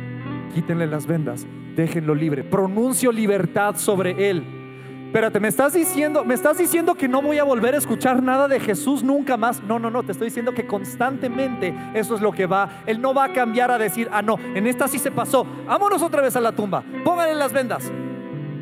Quítenle 0.56 0.88
las 0.88 1.06
vendas, 1.06 1.46
déjenlo 1.76 2.16
libre. 2.16 2.44
Pronuncio 2.44 3.12
libertad 3.12 3.76
sobre 3.76 4.30
él 4.30 4.44
espérate, 5.14 5.40
me 5.40 5.48
estás 5.48 5.74
diciendo, 5.74 6.26
me 6.26 6.34
estás 6.34 6.58
diciendo 6.58 6.96
que 6.96 7.08
no 7.08 7.22
voy 7.22 7.38
a 7.38 7.44
volver 7.44 7.76
a 7.76 7.78
escuchar 7.78 8.24
nada 8.24 8.48
de 8.48 8.60
Jesús 8.60 9.04
nunca 9.04 9.38
más. 9.38 9.62
No, 9.62 9.78
no, 9.78 9.92
no, 9.92 10.02
te 10.02 10.12
estoy 10.12 10.30
diciendo 10.30 10.56
que 10.56 10.66
constantemente 10.66 11.72
eso 11.94 12.16
es 12.16 12.22
lo 12.22 12.32
que 12.32 12.48
va. 12.48 12.82
Él 12.88 13.00
no 13.00 13.14
va 13.14 13.26
a 13.26 13.32
cambiar 13.32 13.70
a 13.70 13.78
decir, 13.78 14.10
ah, 14.12 14.24
no, 14.24 14.40
en 14.56 14.66
esta 14.66 14.88
sí 14.88 14.98
se 14.98 15.12
pasó. 15.12 15.46
Vámonos 15.68 16.02
otra 16.02 16.24
vez 16.24 16.36
a 16.36 16.42
la 16.42 16.52
tumba. 16.52 16.84
Pónganle 17.04 17.36
las 17.36 17.54
vendas. 17.54 17.92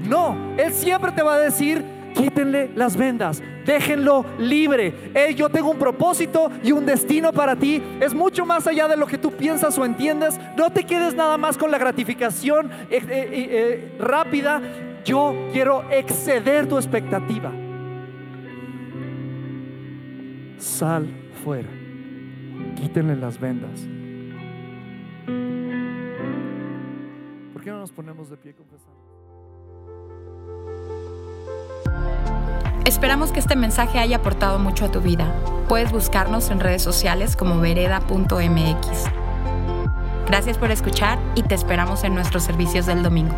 No, 0.03 0.35
Él 0.57 0.73
siempre 0.73 1.13
te 1.13 1.21
va 1.21 1.35
a 1.35 1.39
decir, 1.39 1.85
quítenle 2.13 2.69
las 2.75 2.97
vendas, 2.97 3.41
déjenlo 3.65 4.25
libre. 4.37 5.13
yo 5.37 5.47
tengo 5.47 5.69
un 5.69 5.77
propósito 5.77 6.51
y 6.61 6.73
un 6.73 6.85
destino 6.85 7.31
para 7.31 7.55
ti. 7.55 7.81
Es 8.01 8.13
mucho 8.13 8.45
más 8.45 8.67
allá 8.67 8.89
de 8.89 8.97
lo 8.97 9.07
que 9.07 9.17
tú 9.17 9.31
piensas 9.31 9.77
o 9.77 9.85
entiendes. 9.85 10.37
No 10.57 10.69
te 10.69 10.83
quedes 10.83 11.15
nada 11.15 11.37
más 11.37 11.57
con 11.57 11.71
la 11.71 11.77
gratificación 11.77 12.69
eh, 12.89 13.01
eh, 13.07 13.07
eh, 13.09 13.95
rápida 13.97 14.61
yo 15.03 15.35
quiero 15.51 15.89
exceder 15.89 16.67
tu 16.67 16.77
expectativa. 16.77 17.51
Sal 20.57 21.07
fuera. 21.43 21.69
Quítenle 22.75 23.15
las 23.15 23.39
vendas. 23.39 23.81
¿Por 27.53 27.63
qué 27.63 27.71
no 27.71 27.79
nos 27.79 27.91
ponemos 27.91 28.29
de 28.29 28.37
pie 28.37 28.53
confesando? 28.53 29.01
Esperamos 32.85 33.31
que 33.31 33.39
este 33.39 33.55
mensaje 33.55 33.99
haya 33.99 34.17
aportado 34.17 34.59
mucho 34.59 34.85
a 34.85 34.91
tu 34.91 35.01
vida. 35.01 35.33
Puedes 35.67 35.91
buscarnos 35.91 36.49
en 36.49 36.59
redes 36.59 36.81
sociales 36.81 37.35
como 37.35 37.59
vereda.mx. 37.59 39.05
Gracias 40.27 40.57
por 40.57 40.71
escuchar 40.71 41.19
y 41.35 41.43
te 41.43 41.55
esperamos 41.55 42.03
en 42.03 42.15
nuestros 42.15 42.43
servicios 42.43 42.85
del 42.85 43.03
domingo. 43.03 43.35